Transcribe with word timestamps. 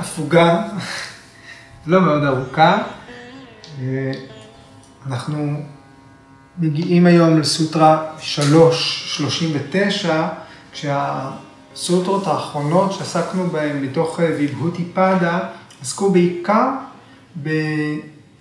הפוגה, 0.00 0.68
לא 1.86 2.00
מאוד 2.00 2.24
ארוכה. 2.24 2.82
אנחנו 5.06 5.62
מגיעים 6.58 7.06
היום 7.06 7.40
לסוטרה 7.40 8.06
3.39, 8.18 10.08
כשהסוטרות 10.72 12.26
האחרונות 12.26 12.92
שעסקנו 12.92 13.50
בהן 13.50 13.84
מתוך 13.84 14.20
אה, 14.20 14.26
ויבהותי 14.38 14.84
פאדה, 14.94 15.38
עסקו 15.80 16.10
בעיקר 16.10 16.68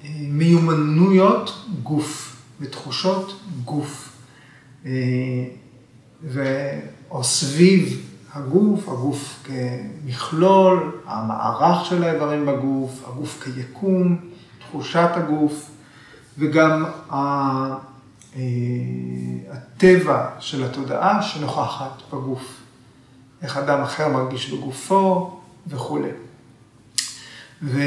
במיומנויות 0.01 1.65
גוף, 1.83 2.35
בתחושות 2.59 3.39
גוף. 3.65 4.09
אה, 4.85 4.91
ו... 6.23 6.43
או 7.11 7.23
סביב 7.23 8.08
הגוף, 8.33 8.89
הגוף 8.89 9.43
כמכלול, 9.43 11.01
המערך 11.05 11.85
של 11.85 12.03
האיברים 12.03 12.45
בגוף, 12.45 13.03
הגוף 13.07 13.43
כיקום, 13.43 14.17
תחושת 14.59 15.09
הגוף, 15.13 15.69
וגם 16.37 16.85
אה, 17.11 18.41
הטבע 19.51 20.29
של 20.39 20.63
התודעה 20.63 21.21
שנוכחת 21.21 22.01
בגוף. 22.13 22.57
איך 23.41 23.57
אדם 23.57 23.81
אחר 23.81 24.07
מרגיש 24.07 24.51
בגופו 24.51 25.39
וכולי. 25.67 26.09
וגם 27.63 27.85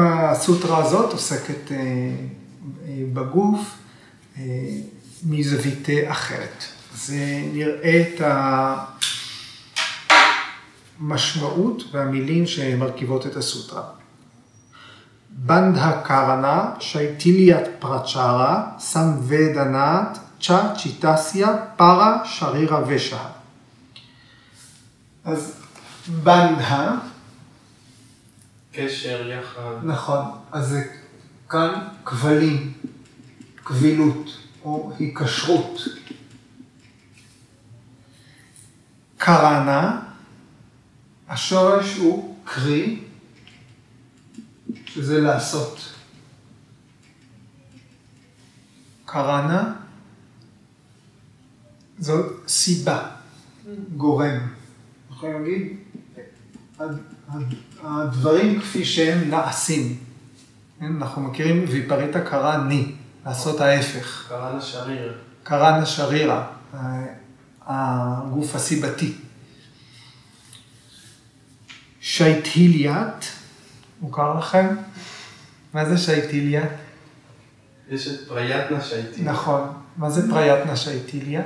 הסוטרה 0.00 0.78
הזאת 0.78 1.12
עוסקת 1.12 1.72
אה, 1.72 1.76
אה, 1.76 3.02
בגוף 3.12 3.78
מזווית 5.24 5.88
אחרת. 6.06 6.73
אז 7.04 7.14
נראה 7.52 8.02
את 8.02 8.20
המשמעות 10.98 11.82
והמילים 11.92 12.46
שמרכיבות 12.46 13.26
את 13.26 13.36
הסוטרה. 13.36 13.82
בנדה 15.30 16.00
קרנה, 16.04 16.70
שייטיליית 16.80 17.66
פרצ'רה, 17.78 18.70
סמוודנת, 18.78 20.18
צ'ה 20.40 20.74
צ'יטסיה, 20.82 21.48
פרה, 21.76 22.24
שרירה 22.24 22.82
ושה. 22.86 23.26
אז 25.24 25.52
בנדה. 26.08 26.94
קשר 28.72 29.30
יחד. 29.30 29.74
נכון, 29.82 30.24
אז 30.52 30.68
זה 30.68 30.84
כאן 31.48 31.74
כבלים, 32.04 32.72
קבילות 33.64 34.30
או 34.64 34.92
היקשרות. 34.98 35.80
קרנה, 39.24 40.00
השורש 41.28 41.96
הוא 41.96 42.36
קרי, 42.44 43.00
שזה 44.86 45.20
לעשות. 45.20 45.94
קרנה, 49.04 49.72
זו 51.98 52.14
סיבה, 52.48 53.08
גורם. 53.96 54.38
יכולים 55.10 55.42
להגיד, 55.42 55.76
הדברים 57.82 58.60
כפי 58.60 58.84
שהם 58.84 59.30
נעשים. 59.30 59.98
כן, 60.80 60.96
אנחנו 60.96 61.22
מכירים 61.22 61.64
ויפריטה 61.68 62.20
קרני, 62.20 62.92
לעשות 63.26 63.60
ההפך. 63.60 64.26
קרנה 64.28 64.60
שרירה. 64.60 65.12
קרנה 65.42 65.86
שרירה. 65.86 66.46
הגוף 67.66 68.54
הסיבתי. 68.54 69.14
שייטיליית, 72.00 73.32
מוכר 74.00 74.38
לכם? 74.38 74.66
מה 75.74 75.84
זה 75.84 75.98
שייטיליה? 75.98 76.64
יש 77.90 78.08
את 78.08 78.28
פריאטנה 78.28 78.80
שייטיליה. 78.80 79.32
נכון. 79.32 79.72
מה 79.96 80.10
זה 80.10 80.30
פריאטנה 80.30 80.76
שייטיליה? 80.76 81.42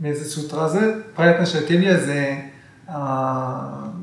מאיזה 0.00 0.30
סוטרה 0.30 0.68
זה? 0.68 0.94
פריאטנה 1.14 1.46
שייטיליה 1.46 2.00
זה 2.00 2.40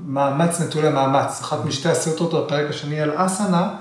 מאמץ 0.06 0.62
נטול 0.62 0.86
המאמץ, 0.86 1.42
אחת 1.42 1.66
משתי 1.66 1.90
הסוטרות 1.90 2.46
בפרק 2.46 2.70
השני 2.70 3.02
על 3.02 3.26
אסנה, 3.26 3.76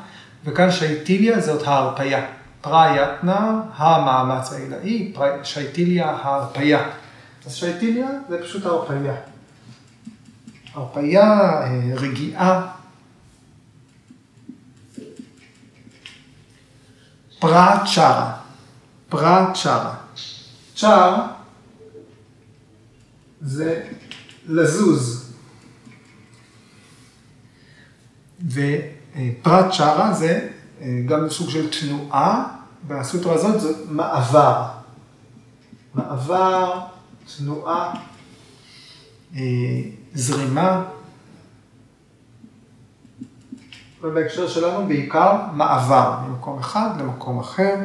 וכאן 0.44 0.71
שייטיליה 0.71 1.41
זאת 1.41 1.66
ההרפייה. 1.66 2.26
פרייתנה, 2.64 3.62
המאמץ 3.76 4.52
העילאי, 4.52 5.14
שייטיליה, 5.42 6.10
ההרפייה. 6.10 6.91
אז 7.47 7.54
שייטיליה 7.54 8.08
זה 8.28 8.42
פשוט 8.42 8.66
ההרפייה. 8.66 9.14
הרפייה, 10.74 11.22
אה, 11.62 11.80
רגיעה. 11.94 12.72
פרט 17.38 17.80
צ'רה, 17.94 18.36
פרט 19.08 19.54
צ'רה. 19.62 19.94
צ'ר 20.76 21.26
זה 23.41 23.82
לזוז. 24.47 25.32
ופרט 28.48 29.72
צ'רה 29.72 30.12
זה 30.12 30.48
אה, 30.80 31.00
גם 31.06 31.30
סוג 31.30 31.50
של 31.50 31.70
תנועה, 31.70 32.53
והסוטרה 32.87 33.34
הזאת 33.34 33.61
זה 33.61 33.72
מעבר. 33.89 34.65
מעבר, 35.95 36.81
תנועה, 37.37 37.95
אה, 39.37 39.41
זרימה, 40.15 40.84
ובהקשר 44.03 44.49
שלנו 44.49 44.87
בעיקר 44.87 45.37
מעבר 45.53 46.19
ממקום 46.28 46.59
אחד 46.59 46.89
למקום 46.99 47.41
אחר. 47.41 47.77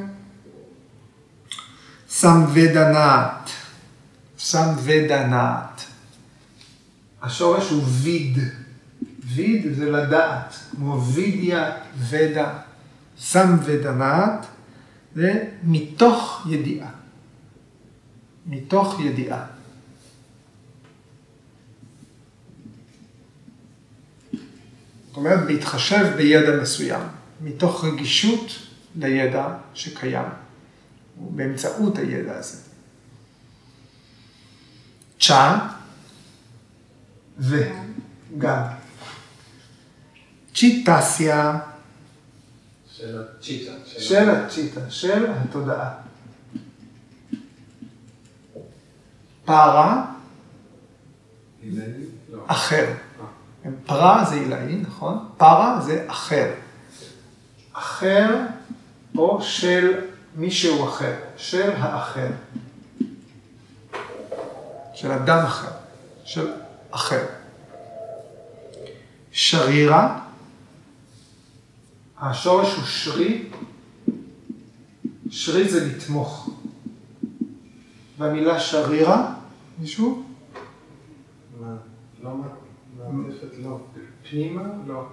סמוודנת, 2.09 3.49
סמוודנת. 4.39 5.81
השורש 7.21 7.69
הוא 7.69 7.83
ויד. 7.83 8.37
ויד 9.35 9.73
זה 9.75 9.91
לדעת, 9.91 10.55
כמו 10.71 11.03
וידיה 11.03 11.71
ודה. 12.09 12.53
סם 13.19 13.57
ודנת, 13.63 14.45
זה 15.15 15.49
מתוך 15.63 16.47
ידיעה. 16.49 16.89
מתוך 18.45 18.99
ידיעה. 18.99 19.45
זאת 25.07 25.17
אומרת, 25.17 25.47
בהתחשב 25.47 26.13
בידע 26.17 26.61
מסוים, 26.61 27.01
מתוך 27.41 27.85
רגישות 27.85 28.51
לידע 28.95 29.47
שקיים, 29.73 30.25
באמצעות 31.17 31.97
הידע 31.97 32.37
הזה. 32.37 32.57
צ'ה 35.19 35.67
וגם. 37.39 38.63
צ'יטסיה 40.55 41.59
של 42.99 43.21
הצ'יטה. 43.21 43.71
של 43.85 44.29
הצ'יטה, 44.29 44.81
של 44.89 45.25
התודעה. 45.31 45.91
פרה, 49.45 50.05
לא. 51.63 52.43
אחר. 52.47 52.93
פרה 53.85 54.25
זה 54.29 54.35
עילאי, 54.35 54.75
נכון? 54.75 55.29
פרה 55.37 55.81
זה 55.81 56.05
אחר. 56.07 56.53
אחר 57.73 58.35
או 59.17 59.41
של 59.41 59.99
מישהו 60.35 60.89
אחר, 60.89 61.15
של 61.37 61.71
האחר. 61.77 62.29
של 64.93 65.11
אדם 65.11 65.45
אחר, 65.45 65.71
של 66.23 66.53
אחר. 66.91 67.25
שרירה, 69.31 70.19
השורש 72.21 72.75
הוא 72.75 72.83
שרי, 72.85 73.49
שרי 75.29 75.69
זה 75.69 75.85
לתמוך. 75.85 76.49
והמילה 78.17 78.59
שרירה, 78.59 79.33
מישהו? 79.79 80.23
מה? 81.59 81.75
לא 82.23 82.31
מעטפת, 83.11 83.57
לא. 83.63 83.79
פנימה? 84.29 84.63
לא. 84.87 85.05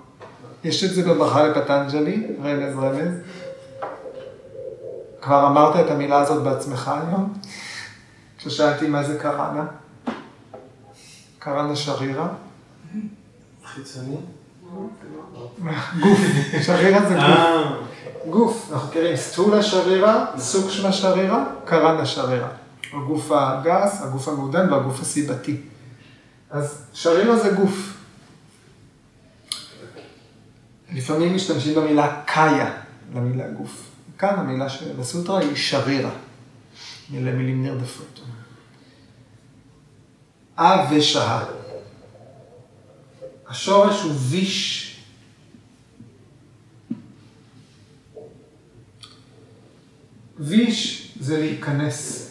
יש 0.65 0.85
את 0.85 0.91
זה 0.91 1.03
בברכה 1.03 1.49
לפטנג'לי, 1.49 2.27
רמז 2.43 2.77
רמז. 2.77 3.15
כבר 5.23 5.47
אמרת 5.47 5.87
את 5.87 5.91
המילה 5.91 6.21
הזאת 6.21 6.43
בעצמך 6.45 6.89
היום? 6.89 7.35
כששאלתי 8.39 8.89
מה 8.89 9.03
זה 9.03 9.19
קראנה? 9.19 9.67
קראנה 11.39 11.77
שרירה? 11.77 12.29
חיצוני? 13.65 14.17
גוף, 16.01 16.21
שרירה 16.63 17.09
זה 17.09 17.15
גוף. 17.15 17.25
אה, 17.25 17.77
גוף, 18.31 18.69
אנחנו 18.73 18.89
מכירים 18.89 19.17
סטולה 19.17 19.63
שרירה, 19.63 20.27
סוקשמה 20.39 20.93
שרירה, 20.93 21.45
קרנה 21.65 22.07
שרירה. 22.07 22.49
הגוף 22.93 23.33
הגס, 23.33 24.03
הגוף 24.03 24.29
המעודן 24.29 24.73
והגוף 24.73 25.01
הסיבתי. 25.01 25.61
אז 26.51 26.87
שרירה 26.93 27.37
זה 27.37 27.51
גוף. 27.51 27.97
לפעמים 30.93 31.35
משתמשים 31.35 31.75
במילה 31.75 32.23
קאיה 32.25 32.73
למילה 33.15 33.49
גוף. 33.49 33.83
כאן 34.19 34.35
המילה 34.35 34.69
של 34.69 35.01
הסוטרה 35.01 35.39
היא 35.39 35.57
שרירה, 35.57 36.11
מילה 37.11 37.33
מילים 37.33 37.63
נרדפות. 37.63 38.21
אה 40.59 40.87
ושהה. 40.91 41.45
השורש 43.49 44.03
הוא 44.03 44.13
ויש. 44.31 44.83
ויש 50.39 51.13
זה 51.21 51.39
להיכנס. 51.39 52.31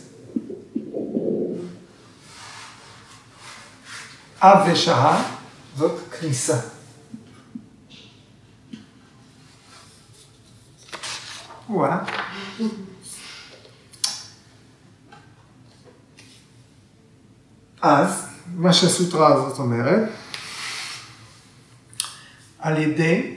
אה 4.44 4.72
ושהה 4.72 5.34
זאת 5.76 6.00
כניסה. 6.20 6.60
וואה. 11.70 12.00
אז, 17.82 18.26
מה 18.56 18.74
שהסוטרה 18.74 19.34
הזאת 19.34 19.60
אומרת, 19.60 20.10
על 22.66 22.78
ידי 22.78 23.36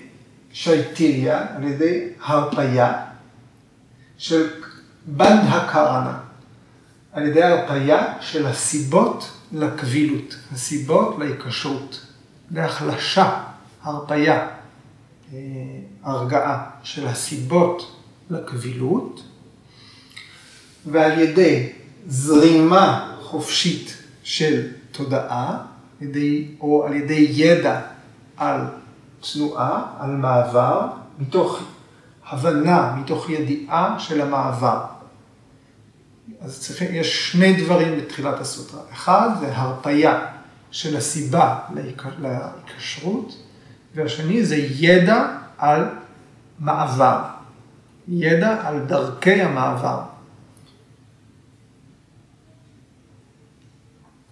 שייטיליה, 0.52 1.46
על 1.56 1.64
ידי 1.64 2.08
הרפאיה 2.24 3.04
של 4.18 4.50
בנדה 5.06 5.68
קרנה, 5.72 6.18
על 7.12 7.26
ידי 7.26 7.42
הרפאיה 7.42 8.14
של 8.20 8.46
הסיבות 8.46 9.32
לקבילות, 9.52 10.36
הסיבות 10.52 11.18
להיקשרות, 11.18 12.06
להחלשה, 12.50 13.44
הרפאיה, 13.82 14.48
אה, 15.32 15.38
הרגעה 16.02 16.70
של 16.82 17.06
הסיבות 17.06 17.96
לקבילות, 18.30 19.22
ועל 20.86 21.18
ידי 21.18 21.72
זרימה 22.06 23.14
חופשית 23.22 23.96
של 24.22 24.66
תודעה, 24.92 25.58
או 26.60 26.86
על 26.86 26.94
ידי 26.94 27.26
ידע 27.30 27.80
על 28.36 28.60
תנועה, 29.32 29.86
על 29.98 30.10
מעבר, 30.10 30.88
מתוך 31.18 31.62
הבנה, 32.28 32.94
מתוך 32.96 33.30
ידיעה 33.30 33.98
של 33.98 34.20
המעבר. 34.20 34.84
אז 36.40 36.60
צריכים, 36.60 36.94
יש 36.94 37.32
שני 37.32 37.64
דברים 37.64 37.98
בתחילת 37.98 38.40
הסוטרה. 38.40 38.80
אחד 38.92 39.28
זה 39.40 39.56
הרפייה 39.56 40.26
של 40.70 40.96
הסיבה 40.96 41.58
להיקשרות, 42.18 43.42
והשני 43.94 44.44
זה 44.44 44.56
ידע 44.56 45.36
על 45.58 45.84
מעבר. 46.58 47.22
ידע 48.08 48.68
על 48.68 48.80
דרכי 48.80 49.42
המעבר. 49.42 50.02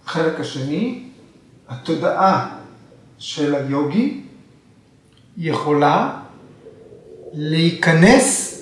החלק 0.05 0.39
השני, 0.39 1.03
התודעה 1.67 2.55
של 3.17 3.55
היוגי 3.55 4.26
יכולה 5.37 6.19
להיכנס 7.33 8.57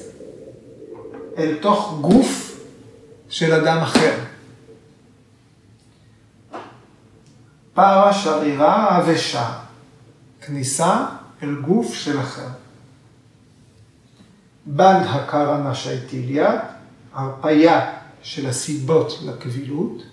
אל 1.37 1.57
תוך 1.61 1.97
גוף 2.01 2.59
של 3.29 3.53
אדם 3.53 3.77
אחר. 3.77 4.15
פרה 7.73 8.13
שרירה 8.13 8.99
אבשה, 8.99 9.53
כניסה 10.41 11.05
אל 11.43 11.55
גוף 11.55 11.93
של 11.93 12.19
אחר. 12.19 12.47
בנד 14.65 15.05
הקרנה 15.09 15.75
שייטיליה, 15.75 16.59
הרפאיה 17.13 17.91
של 18.21 18.49
הסיבות 18.49 19.19
לקבילות, 19.25 20.03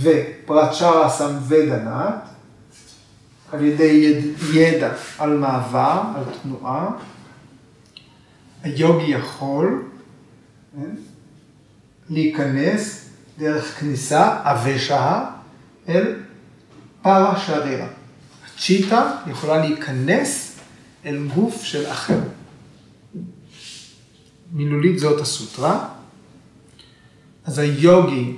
ופרצ'רה 0.00 1.10
סמוודנת, 1.10 2.28
על 3.52 3.64
ידי 3.64 4.22
ידע 4.52 4.92
על 5.18 5.36
מעבר, 5.36 6.02
על 6.16 6.24
תנועה. 6.42 6.90
היוגי 8.62 9.10
יכול 9.10 9.82
כן, 10.72 10.90
להיכנס 12.10 13.08
דרך 13.38 13.80
כניסה, 13.80 14.40
אבשה, 14.42 15.30
אל 15.88 16.14
פרה 17.02 17.38
שרירה. 17.38 17.88
הצ'יטה 18.46 19.12
יכולה 19.26 19.58
להיכנס 19.58 20.58
אל 21.04 21.26
גוף 21.34 21.62
של 21.62 21.90
אחר. 21.90 22.20
מילולית 24.52 24.98
זאת 24.98 25.20
הסוטרה. 25.20 25.88
אז 27.44 27.58
היוגי, 27.58 28.36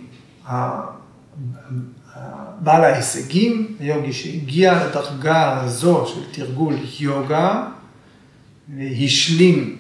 בעל 2.61 2.85
ההישגים, 2.85 3.77
היוגי 3.81 4.13
שהגיע 4.13 4.87
לדרגה 4.87 5.61
הזו 5.61 6.07
של 6.07 6.21
תרגול 6.33 6.75
יוגה, 7.01 7.67
השלים 8.79 9.77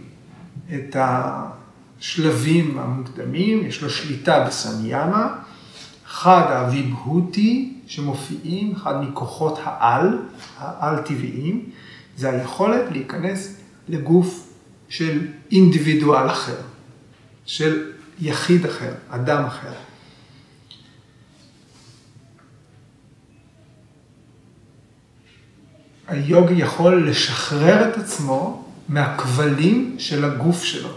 את 0.75 0.97
השלבים 1.01 2.79
המוקדמים, 2.79 3.67
יש 3.67 3.83
לו 3.83 3.91
שליטה 3.91 4.45
בסניאמה, 4.45 5.35
אחד 6.07 6.43
הוויבהותי 6.51 7.75
שמופיעים, 7.87 8.75
אחד 8.77 9.03
מכוחות 9.03 9.59
העל, 9.63 10.19
העל-טבעיים, 10.59 11.71
זה 12.17 12.31
היכולת 12.31 12.85
להיכנס 12.91 13.57
לגוף 13.89 14.53
של 14.89 15.27
אינדיבידואל 15.53 16.31
אחר, 16.31 16.57
של 17.47 17.91
יחיד 18.21 18.67
אחר, 18.67 18.93
אדם 19.11 19.45
אחר. 19.45 19.73
היוגי 26.11 26.55
יכול 26.55 27.09
לשחרר 27.11 27.89
את 27.89 27.97
עצמו 27.97 28.65
מהכבלים 28.89 29.97
של 29.99 30.25
הגוף 30.25 30.63
שלו, 30.63 30.89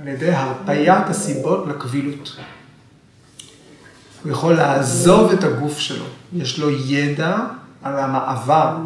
על 0.00 0.08
ידי 0.08 0.30
הרפיית 0.30 1.06
הסיבות 1.08 1.66
לקבילות. 1.66 2.36
הוא 4.22 4.32
יכול 4.32 4.54
לעזוב 4.54 5.32
את 5.32 5.44
הגוף 5.44 5.78
שלו, 5.78 6.04
יש 6.32 6.58
לו 6.58 6.70
ידע 6.70 7.36
על 7.82 7.98
המעבר. 7.98 8.76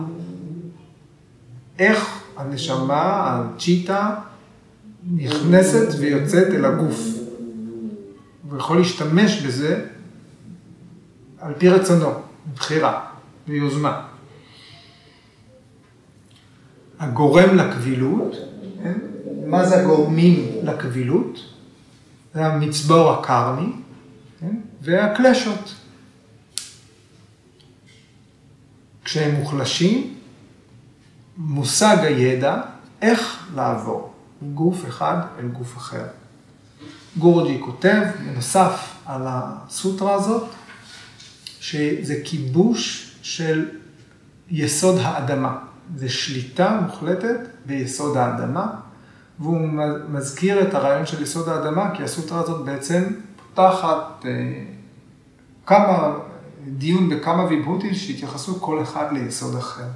איך 1.78 2.20
הנשמה, 2.36 3.22
הצ'יטה, 3.24 4.14
נכנסת 5.16 5.94
ויוצאת 5.98 6.46
אל 6.46 6.64
הגוף. 6.64 7.00
הוא 8.50 8.58
יכול 8.58 8.78
להשתמש 8.78 9.42
בזה 9.42 9.84
על 11.40 11.52
פי 11.58 11.68
רצונו, 11.68 12.12
מבחירה 12.52 13.00
ויוזמה. 13.48 14.13
הגורם 17.04 17.56
לקבילות, 17.56 18.36
כן? 18.82 18.98
מה 19.46 19.66
זה 19.66 19.80
הגורמים 19.80 20.48
לקבילות? 20.62 21.38
זה 22.34 22.46
המצבור 22.46 23.10
הקרמי 23.10 23.72
כן? 24.40 24.56
והקלשות. 24.82 25.74
כשהם 29.04 29.34
מוחלשים, 29.34 30.14
מושג 31.36 31.96
הידע 32.00 32.60
איך 33.02 33.48
לעבור. 33.54 34.12
מגוף 34.42 34.84
אחד 34.88 35.16
אל 35.38 35.48
גוף 35.48 35.76
אחר. 35.76 36.04
גורג'י 37.18 37.60
כותב, 37.64 38.02
בנוסף 38.18 38.94
על 39.06 39.22
הסוטרה 39.26 40.14
הזאת, 40.14 40.48
שזה 41.60 42.14
כיבוש 42.24 43.10
של 43.22 43.68
יסוד 44.50 44.98
האדמה. 45.02 45.58
זה 45.96 46.08
שליטה 46.08 46.80
מוחלטת 46.86 47.40
ביסוד 47.66 48.16
האדמה, 48.16 48.66
והוא 49.38 49.68
מזכיר 50.08 50.68
את 50.68 50.74
הרעיון 50.74 51.06
של 51.06 51.22
יסוד 51.22 51.48
האדמה, 51.48 51.90
כי 51.94 52.02
הסוטרה 52.02 52.40
הזאת 52.40 52.64
בעצם 52.64 53.04
פותחת 53.54 54.24
אה, 54.24 54.30
כמה, 55.66 56.14
דיון 56.66 57.08
בכמה 57.08 57.44
ויבהותי 57.44 57.94
שהתייחסו 57.94 58.60
כל 58.60 58.82
אחד 58.82 59.12
ליסוד 59.12 59.56
אחר. 59.56 59.86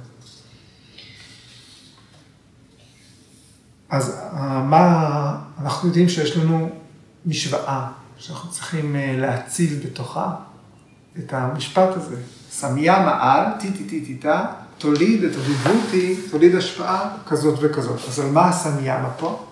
אז 3.89 4.19
אה, 4.33 4.63
מה, 4.63 5.41
אנחנו 5.61 5.87
יודעים 5.87 6.09
שיש 6.09 6.37
לנו 6.37 6.69
משוואה 7.25 7.91
שאנחנו 8.17 8.49
צריכים 8.49 8.95
אה, 8.95 9.15
להציב 9.17 9.83
בתוכה 9.85 10.35
את 11.17 11.33
המשפט 11.33 11.89
הזה. 11.95 12.21
סמיה 12.49 12.99
מעל, 12.99 13.45
טי 13.59 13.71
טי 13.71 13.83
טי 13.83 14.05
טי 14.05 14.15
טה, 14.15 14.45
תוליד 14.79 15.23
את 15.23 15.31
הריבותי, 15.35 16.15
תוליד 16.31 16.55
השפעה 16.55 17.17
כזאת 17.27 17.59
וכזאת. 17.61 17.99
אז 18.07 18.19
על 18.19 18.31
מה 18.31 18.49
הסמיימה 18.49 19.09
פה? 19.09 19.45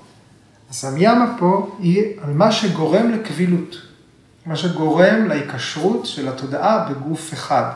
הסמיימה 0.69 1.35
פה 1.39 1.75
היא 1.79 2.03
על 2.21 2.33
מה 2.33 2.51
שגורם 2.51 3.11
לקבילות, 3.11 3.75
מה 4.45 4.55
שגורם 4.55 5.27
להיקשרות 5.27 6.05
של 6.05 6.27
התודעה 6.27 6.89
בגוף 6.89 7.33
אחד. 7.33 7.71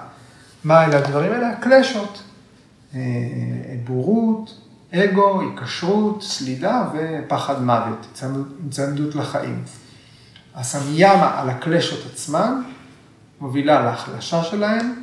מה 0.64 0.86
אלה 0.86 0.98
הדברים 0.98 1.32
האלה? 1.32 1.50
הקלשות. 1.50 2.24
אה, 2.96 3.00
בורות, 3.84 4.60
אגו, 4.94 5.42
היקשרות, 5.42 6.24
סלידה 6.24 6.90
ופחד 6.94 7.64
מוות, 7.64 8.08
הצמדות 8.68 9.16
לחיים. 9.16 9.64
הסמיאמה 10.56 11.40
על 11.40 11.50
הקלשות 11.50 12.00
עצמן 12.14 12.62
מובילה 13.42 13.86
להחלשה 13.86 14.44
שלהן, 14.44 14.94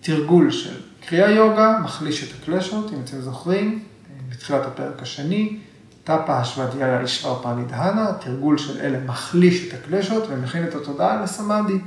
תרגול 0.00 0.50
של 0.50 0.89
קריאה 1.06 1.30
יוגה, 1.30 1.78
מחליש 1.84 2.24
את 2.24 2.42
הקלשות, 2.42 2.92
אם 2.92 2.98
אתם 3.04 3.20
זוכרים, 3.20 3.84
בתחילת 4.28 4.66
הפרק 4.66 5.02
השני, 5.02 5.58
טאפה 6.04 6.38
השוודיה 6.38 7.00
אישרר 7.00 7.42
פנידהנה, 7.42 8.12
תרגול 8.20 8.58
של 8.58 8.80
אלה 8.80 9.00
מחליש 9.00 9.68
את 9.68 9.74
הקלשות 9.74 10.24
ומכין 10.28 10.64
את 10.64 10.74
התודעה 10.74 11.22
לסמאדי. 11.22 11.78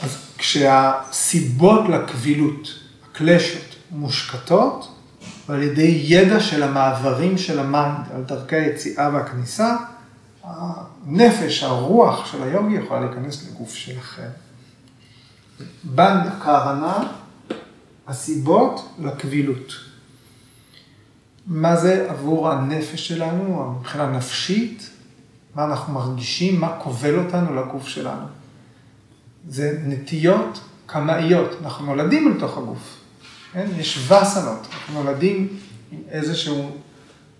אז 0.00 0.18
כשהסיבות 0.38 1.88
לקבילות, 1.88 2.68
הקלשות, 3.10 3.76
מושקטות, 3.90 4.94
ועל 5.48 5.62
ידי 5.62 6.02
ידע 6.04 6.40
של 6.40 6.62
המעברים 6.62 7.38
של 7.38 7.58
ה 7.58 7.68
mind 7.68 8.06
על 8.14 8.22
דרכי 8.22 8.56
היציאה 8.56 9.10
והכניסה, 9.12 9.76
הנפש, 10.44 11.62
הרוח 11.62 12.32
של 12.32 12.42
היוגי 12.42 12.74
יכולה 12.74 13.00
להיכנס 13.00 13.48
לגוף 13.48 13.74
שלכם. 13.74 14.28
bandha 15.84 16.32
karana, 16.42 17.08
הסיבות 18.06 18.88
לכבילות. 19.02 19.72
מה 21.46 21.76
זה 21.76 22.10
עבור 22.10 22.50
הנפש 22.50 23.08
שלנו, 23.08 23.76
מבחינה 23.80 24.10
נפשית, 24.10 24.90
מה 25.54 25.64
אנחנו 25.64 25.92
מרגישים, 25.92 26.60
מה 26.60 26.76
כובל 26.78 27.18
אותנו 27.18 27.54
לגוף 27.54 27.88
שלנו. 27.88 28.26
זה 29.48 29.78
נטיות 29.86 30.60
קמאיות, 30.86 31.50
אנחנו 31.62 31.86
נולדים 31.86 32.36
לתוך 32.36 32.58
הגוף. 32.58 32.96
כן? 33.52 33.66
יש 33.76 33.98
וסנות, 34.12 34.66
אנחנו 34.72 35.02
נולדים 35.02 35.48
עם 35.92 35.98
איזשהו 36.08 36.70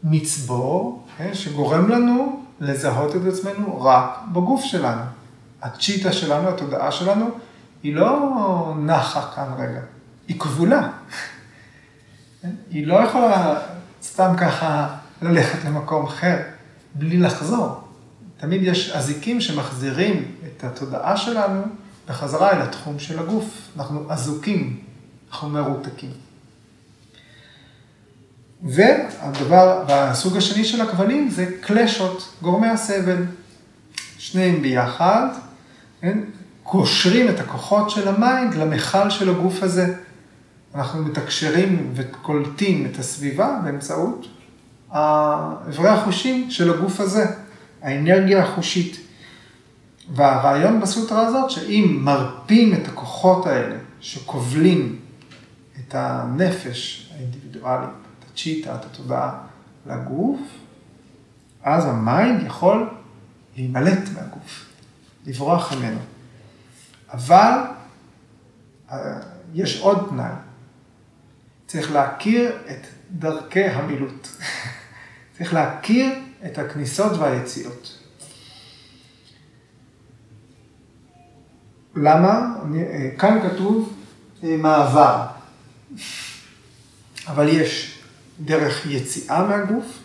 מצבור, 0.05 1.07
כן? 1.19 1.35
שגורם 1.35 1.89
לנו 1.89 2.45
לזהות 2.61 3.17
את 3.17 3.21
עצמנו 3.27 3.83
רק 3.83 4.19
בגוף 4.33 4.65
שלנו. 4.65 5.03
הצ'יטה 5.63 6.13
שלנו, 6.13 6.49
התודעה 6.49 6.93
שלנו, 6.93 7.31
היא 7.83 7.95
לא 7.95 8.75
נחה 8.79 9.31
כאן 9.35 9.55
רגע, 9.59 9.81
היא 10.29 10.41
כבולה. 10.41 10.89
היא 12.71 12.87
לא 12.87 12.95
יכולה 12.95 13.61
סתם 14.03 14.35
ככה 14.39 14.97
ללכת 15.23 15.65
למקום 15.65 16.07
אחר, 16.07 16.37
בלי 16.95 17.19
לחזור. 17.19 17.81
תמיד 18.37 18.63
יש 18.63 18.91
אזיקים 18.91 19.41
שמחזירים 19.41 20.35
את 20.47 20.65
התודעה 20.65 21.17
שלנו 21.17 21.63
בחזרה 22.09 22.51
אל 22.51 22.63
התחום 22.63 22.99
של 22.99 23.19
הגוף. 23.19 23.69
אנחנו 23.77 24.13
אזוקים, 24.13 24.81
אנחנו 25.31 25.49
מרותקים. 25.49 26.11
והדבר, 28.63 29.85
והסוג 29.89 30.37
השני 30.37 30.65
של 30.65 30.81
הכבלים 30.81 31.31
זה 31.31 31.47
קלשות, 31.61 32.35
גורמי 32.43 32.69
הסבל. 32.69 33.25
שניהם 34.19 34.63
ביחד, 34.63 35.29
כן? 36.01 36.19
קושרים 36.63 37.29
את 37.29 37.41
הכוחות 37.41 37.91
של 37.91 38.09
ה 38.09 38.18
mind 38.18 38.55
למכל 38.55 39.11
של 39.11 39.31
הגוף 39.31 39.63
הזה. 39.63 39.95
אנחנו 40.75 41.03
מתקשרים 41.03 41.93
וקולטים 41.95 42.87
את 42.87 42.99
הסביבה 42.99 43.59
באמצעות 43.65 44.27
איברי 45.67 45.89
החושים 45.89 46.51
של 46.51 46.75
הגוף 46.75 47.01
הזה, 47.01 47.27
האנרגיה 47.83 48.45
החושית. 48.45 48.97
והרעיון 50.15 50.81
בסוטרה 50.81 51.27
הזאת, 51.27 51.51
שאם 51.51 51.99
מרפים 52.01 52.75
את 52.75 52.89
הכוחות 52.89 53.47
האלה 53.47 53.77
שכובלים 54.01 54.99
את 55.79 55.95
הנפש 55.95 57.11
האינדיבידואלית, 57.15 57.89
את 57.89 58.25
הצ'יטה, 58.33 58.75
את 58.75 58.85
התודעה, 58.85 59.39
לגוף, 59.87 60.41
אז 61.63 61.85
ה 61.85 61.97
mind 61.97 62.47
יכול 62.47 62.91
להימלט 63.57 64.09
מהגוף, 64.15 64.67
לברוח 65.27 65.73
ממנו. 65.73 65.99
אבל 67.13 67.59
אה, 68.91 69.21
יש 69.55 69.81
עוד 69.81 70.07
תנאי, 70.11 70.33
צריך 71.67 71.93
להכיר 71.93 72.59
את 72.71 72.87
דרכי 73.11 73.65
המילוט. 73.65 74.29
צריך 75.39 75.55
להכיר 75.55 76.13
את 76.47 76.59
הכניסות 76.59 77.13
והיציאות. 77.13 77.99
למה? 81.97 82.57
אה, 82.77 83.11
כאן 83.19 83.51
כתוב 83.51 83.97
אה, 84.45 84.57
מעבר, 84.57 85.27
אבל 87.27 87.49
יש 87.49 88.03
דרך 88.41 88.87
יציאה 88.87 89.47
מהגוף 89.47 89.99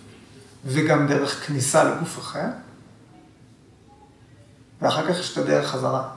וגם 0.65 1.07
דרך 1.07 1.47
כניסה 1.47 1.83
לגוף 1.83 2.19
אחר, 2.19 2.47
ואחר 4.81 5.13
כך 5.13 5.19
יש 5.19 5.33
את 5.33 5.37
הדרך 5.37 5.67
חזרה. 5.67 6.16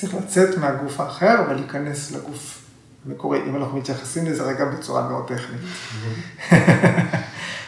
צריך 0.00 0.14
לצאת 0.14 0.58
מהגוף 0.58 1.00
האחר 1.00 1.44
ולהיכנס 1.48 2.12
לגוף 2.12 2.64
המקורי, 3.06 3.42
אם 3.48 3.56
אנחנו 3.56 3.78
מתייחסים 3.78 4.26
לזה 4.26 4.42
רגע 4.42 4.64
בצורה 4.64 5.08
מאוד 5.08 5.28
טכנית. 5.28 5.60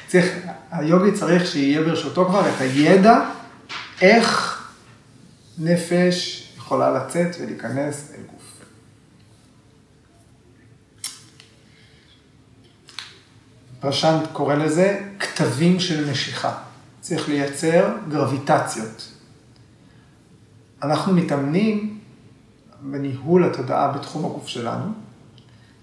צריך, 0.09 0.33
היוגי 0.71 1.13
צריך 1.19 1.47
שיהיה 1.47 1.83
ברשותו 1.83 2.25
כבר 2.25 2.49
את 2.49 2.61
הידע 2.61 3.21
איך 4.01 4.59
נפש 5.59 6.49
יכולה 6.57 6.91
לצאת 6.91 7.37
ולהיכנס 7.41 8.13
אל 8.15 8.23
גוף. 8.31 8.65
פרשנט 13.81 14.29
קורא 14.33 14.55
לזה 14.55 15.01
כתבים 15.21 15.81
של 15.81 16.11
משיכה. 16.11 16.55
צריך 17.01 17.29
לייצר 17.29 17.95
גרביטציות. 18.09 19.09
אנחנו 20.83 21.13
מתאמנים 21.13 22.02
בניהול 22.83 23.45
התודעה 23.45 23.93
בתחום 23.93 24.25
הגוף 24.25 24.47
שלנו, 24.47 24.93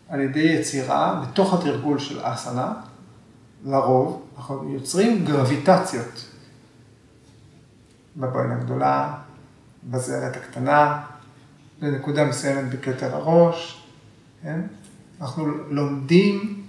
על 0.10 0.20
ידי 0.20 0.40
יצירה, 0.40 1.24
בתוך 1.24 1.54
התרגול 1.54 2.00
של 2.00 2.20
אסנה, 2.22 2.74
לרוב, 3.66 4.26
אנחנו 4.38 4.74
יוצרים 4.74 5.26
גרביטציות. 5.26 6.26
בבוין 8.18 8.52
הגדולה, 8.52 9.14
בזרת 9.84 10.38
הקטנה, 10.38 11.02
לנקודה 11.82 12.26
מסוימת 12.26 12.70
בכתר 12.70 13.16
הראש, 13.16 13.84
כן? 14.44 14.62
אנחנו 15.22 15.46
לומדים 15.70 16.64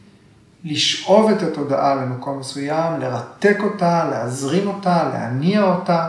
לשאוב 0.64 1.30
את 1.30 1.42
התודעה 1.42 1.94
למקום 1.94 2.38
מסוים, 2.38 3.00
לרתק 3.00 3.56
אותה, 3.60 4.08
להזרים 4.10 4.68
אותה, 4.68 5.08
להניע 5.08 5.62
אותה, 5.62 6.08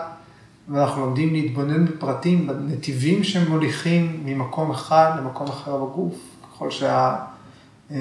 ואנחנו 0.69 1.05
לומדים 1.05 1.33
להתבונן 1.33 1.85
בפרטים, 1.85 2.47
בנתיבים 2.47 3.23
שהם 3.23 3.51
מוליכים 3.51 4.21
ממקום 4.25 4.71
אחד 4.71 5.11
למקום 5.17 5.47
אחר 5.47 5.77
בגוף, 5.77 6.15
ככל, 6.43 6.71
שה, 6.71 7.15
אה, 7.91 7.97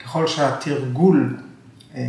ככל 0.00 0.26
שהתרגול 0.26 1.36
אה, 1.94 2.02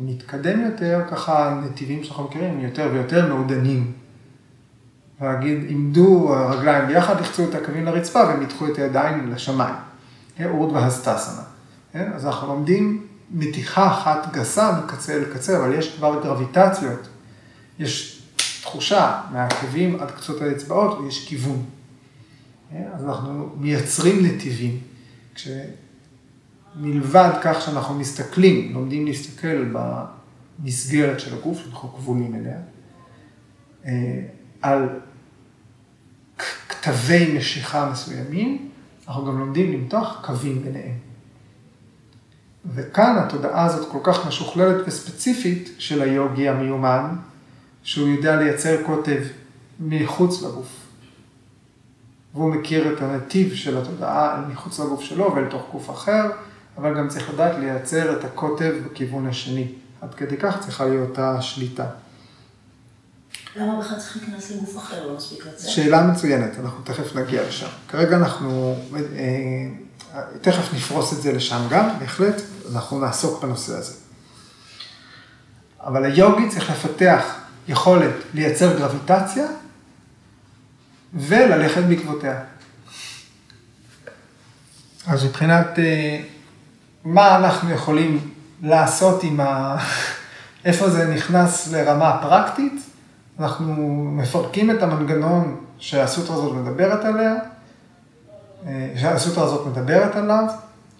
מתקדם 0.00 0.60
יותר, 0.60 1.00
ככה 1.10 1.48
הנתיבים 1.48 2.04
שאנחנו 2.04 2.24
מכירים 2.24 2.60
יותר 2.60 2.88
ויותר 2.92 3.34
מעודנים. 3.34 3.92
להגיד, 5.20 5.58
עמדו 5.68 6.34
הרגליים 6.34 6.86
ביחד, 6.88 7.20
לחצו 7.20 7.44
את 7.44 7.54
הקווים 7.54 7.84
לרצפה 7.84 8.18
והם 8.18 8.42
ידחו 8.42 8.66
את 8.66 8.78
הידיים 8.78 9.32
לשמיים. 9.32 9.74
אורד 10.44 10.72
והסטסנה. 10.72 11.42
כן? 11.92 12.10
אז 12.14 12.26
אנחנו 12.26 12.48
לומדים 12.48 13.06
מתיחה 13.30 13.90
אחת 13.90 14.32
גסה 14.32 14.80
מקצה 14.84 15.12
אל 15.12 15.24
קצה, 15.34 15.58
אבל 15.58 15.74
יש 15.74 15.96
כבר 15.96 16.22
גרביטציות. 16.22 17.08
יש 17.80 18.22
תחושה 18.62 19.20
מהעקבים 19.32 20.00
עד 20.00 20.10
קצות 20.10 20.42
האצבעות 20.42 20.98
ויש 20.98 21.28
כיוון. 21.28 21.64
כן? 22.70 22.84
אז 22.94 23.04
אנחנו 23.04 23.48
מייצרים 23.56 24.26
נתיבים. 24.26 24.80
כשמלבד 25.34 27.30
כך 27.42 27.62
שאנחנו 27.62 27.94
מסתכלים, 27.94 28.74
לומדים 28.74 29.06
להסתכל 29.06 29.72
במסגרת 29.72 31.20
של 31.20 31.34
הגוף, 31.34 31.58
שאנחנו 31.64 31.94
כבולים 31.94 32.34
אליה, 32.34 32.58
אה, 33.86 34.22
על 34.62 34.88
כתבי 36.68 37.38
משיכה 37.38 37.90
מסוימים, 37.90 38.70
אנחנו 39.08 39.26
גם 39.26 39.38
לומדים 39.38 39.72
למתוח 39.72 40.20
קווים 40.26 40.62
ביניהם. 40.62 40.98
וכאן 42.74 43.16
התודעה 43.18 43.64
הזאת 43.64 43.88
כל 43.92 43.98
כך 44.02 44.26
משוכללת 44.26 44.84
וספציפית 44.86 45.70
של 45.78 46.02
היוגי 46.02 46.48
המיומן, 46.48 47.16
שהוא 47.82 48.08
יודע 48.08 48.36
לייצר 48.36 48.82
קוטב 48.86 49.22
מחוץ 49.80 50.42
לגוף. 50.42 50.80
והוא 52.34 52.54
מכיר 52.54 52.92
את 52.92 53.02
הנתיב 53.02 53.54
של 53.54 53.78
התודעה 53.78 54.44
מחוץ 54.48 54.80
לגוף 54.80 55.02
שלו 55.02 55.34
ואל 55.34 55.44
תוך 55.50 55.68
גוף 55.72 55.90
אחר, 55.90 56.30
אבל 56.78 56.98
גם 56.98 57.08
צריך 57.08 57.34
לדעת 57.34 57.58
לייצר 57.58 58.18
את 58.18 58.24
הקוטב 58.24 58.74
בכיוון 58.84 59.26
השני. 59.26 59.72
עד 60.00 60.14
כדי 60.14 60.36
כך 60.36 60.60
צריכה 60.60 60.84
להיות 60.84 61.18
השליטה. 61.18 61.86
למה 63.56 63.80
בכלל 63.80 63.98
צריך 63.98 64.16
להיכנס 64.16 64.50
לגוף 64.50 64.76
אחר? 64.76 65.06
לא 65.06 65.16
מספיק 65.16 65.46
לצאת? 65.46 65.68
שאלה 65.68 66.06
מצוינת, 66.06 66.50
אנחנו 66.60 66.84
תכף 66.84 67.16
נגיע 67.16 67.48
לשם. 67.48 67.66
כרגע 67.88 68.16
אנחנו, 68.16 68.76
אה, 68.94 69.68
תכף 70.40 70.74
נפרוס 70.74 71.12
את 71.12 71.22
זה 71.22 71.32
לשם 71.32 71.66
גם, 71.70 71.88
בהחלט, 71.98 72.42
אנחנו 72.72 73.00
נעסוק 73.00 73.42
בנושא 73.42 73.72
הזה. 73.76 73.94
אבל 75.80 76.04
היוגי 76.04 76.48
צריך 76.48 76.70
לפתח 76.70 77.39
יכולת 77.70 78.14
לייצר 78.34 78.78
גרביטציה 78.78 79.46
וללכת 81.14 81.82
בעקבותיה. 81.82 82.40
אז 85.06 85.24
מבחינת 85.24 85.78
אה, 85.78 86.20
מה 87.04 87.36
אנחנו 87.36 87.70
יכולים 87.70 88.30
לעשות 88.62 89.22
עם 89.22 89.40
ה... 89.40 89.76
איפה 90.64 90.90
זה 90.90 91.14
נכנס 91.14 91.72
לרמה 91.72 92.18
פרקטית, 92.22 92.82
אנחנו 93.40 93.74
מפרקים 94.16 94.70
את 94.70 94.82
המנגנון 94.82 95.64
שהסוטרה 95.78 96.36
הזאת 96.36 96.56
מדברת 96.56 97.04
עליה, 97.04 97.34
אה, 98.66 98.92
שהסוטרה 98.96 99.44
הזאת 99.44 99.66
מדברת 99.66 100.16
עליו, 100.16 100.44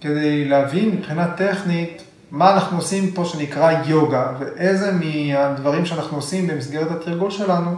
כדי 0.01 0.45
להבין 0.45 0.91
מבחינה 0.91 1.29
טכנית 1.37 2.03
מה 2.31 2.53
אנחנו 2.53 2.77
עושים 2.77 3.13
פה 3.13 3.25
שנקרא 3.25 3.73
יוגה, 3.87 4.33
ואיזה 4.39 4.93
מהדברים 4.93 5.87
שאנחנו 5.87 6.17
עושים 6.17 6.47
במסגרת 6.47 6.91
התרגול 6.91 7.31
שלנו 7.31 7.77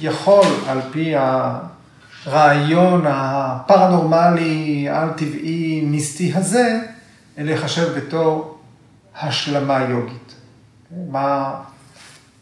יכול 0.00 0.46
על 0.66 0.80
פי 0.92 1.14
הרעיון 2.26 3.04
הפרנורמלי, 3.06 4.88
על-טבעי, 4.88 5.84
מיסטי 5.86 6.32
הזה, 6.34 6.80
להיחשב 7.38 7.98
בתור 7.98 8.58
השלמה 9.20 9.82
יוגית. 9.82 10.34
מה, 11.10 11.54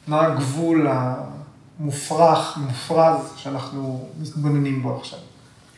מה 0.06 0.26
הגבול 0.26 0.88
המופרך, 0.90 2.56
מופרז, 2.56 3.32
שאנחנו 3.36 4.08
מתבוננים 4.20 4.82
בו 4.82 4.96
עכשיו, 4.96 5.18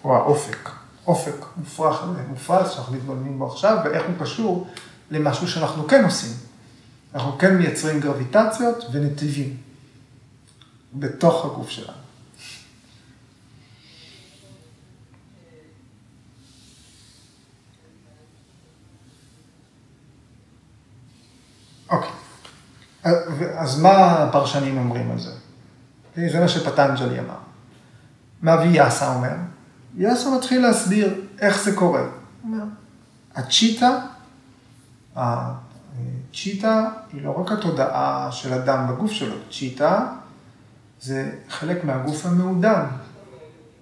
או 0.05 0.17
האופק, 0.17 0.71
אופק 1.07 1.45
מופרך, 1.57 2.03
מופרז 2.29 2.71
שאנחנו 2.71 2.97
מתבוננים 2.97 3.39
בו 3.39 3.47
עכשיו, 3.47 3.79
ואיך 3.85 4.03
הוא 4.07 4.27
קשור 4.27 4.67
למשהו 5.13 5.49
שאנחנו 5.49 5.89
כן 5.89 6.05
עושים. 6.05 6.33
אנחנו 7.15 7.39
כן 7.39 7.57
מייצרים 7.57 8.01
גרביטציות 8.01 8.85
ונתיבים 8.93 9.57
בתוך 10.95 11.45
הגוף 11.45 11.71
שלנו. 11.71 11.97
אוקיי, 21.91 22.11
אז 23.59 23.81
מה 23.81 24.23
הפרשנים 24.23 24.79
אומרים 24.79 25.11
על 25.11 25.19
זה? 25.19 25.31
זה 26.17 26.41
מה 26.41 26.49
שפטנג'לי 26.49 27.21
אמר. 27.21 27.39
מה 28.43 28.61
ויאסה 28.61 29.15
אומר? 29.15 29.35
ויאסה 29.97 30.31
מתחיל 30.37 30.63
להסביר 30.63 31.21
איך 31.41 31.65
זה 31.65 31.77
קורה. 31.77 32.01
הוא 32.01 32.11
אומר, 32.45 32.65
הצ'יטה 33.35 34.07
הצ'יטה 35.17 36.89
היא 37.13 37.23
לא 37.23 37.41
רק 37.41 37.53
התודעה 37.53 38.33
של 38.33 38.53
אדם 38.53 38.87
בגוף 38.89 39.13
שלו, 39.13 39.37
צ'יטה 39.51 40.07
זה 41.01 41.33
חלק 41.49 41.85
מהגוף 41.85 42.27
המעודן, 42.27 42.85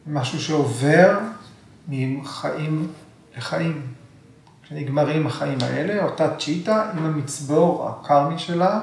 משהו 0.07 0.41
שעובר 0.41 1.19
מחיים 1.89 2.93
לחיים. 3.37 3.87
כשנגמרים 4.63 5.27
החיים 5.27 5.59
האלה, 5.63 6.05
אותה 6.05 6.37
צ'יטה 6.37 6.91
עם 6.91 7.05
המצבור 7.05 7.89
הקרמי 7.89 8.39
שלה 8.39 8.81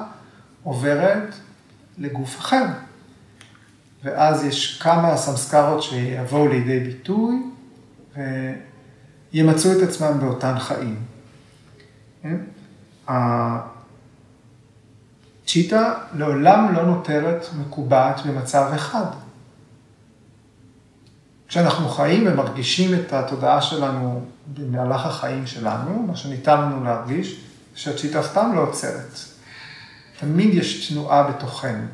עוברת 0.62 1.34
לגוף 1.98 2.38
אחר. 2.38 2.64
ואז 4.04 4.44
יש 4.44 4.82
כמה 4.82 5.16
סמסקרות 5.16 5.82
שיבואו 5.82 6.48
לידי 6.48 6.80
ביטוי 6.80 7.42
וימצאו 9.32 9.72
את 9.72 9.88
עצמם 9.88 10.20
באותן 10.20 10.58
חיים. 10.58 11.02
כן? 12.22 12.36
הצ'יטה 15.44 15.94
לעולם 16.14 16.74
לא 16.74 16.82
נותרת 16.82 17.46
מקובעת 17.60 18.26
במצב 18.26 18.70
אחד. 18.74 19.06
כשאנחנו 21.48 21.88
חיים 21.88 22.26
ומרגישים 22.26 22.94
את 22.94 23.12
התודעה 23.12 23.62
שלנו 23.62 24.24
במהלך 24.54 25.06
החיים 25.06 25.46
שלנו, 25.46 26.02
מה 26.02 26.16
שניתן 26.16 26.60
לנו 26.60 26.84
להרגיש, 26.84 27.40
שהצ'יטה 27.74 28.22
סתם 28.22 28.52
לא 28.54 28.60
עוצרת. 28.60 29.18
תמיד 30.20 30.54
יש 30.54 30.88
תנועה 30.88 31.22
בתוכנו. 31.22 31.86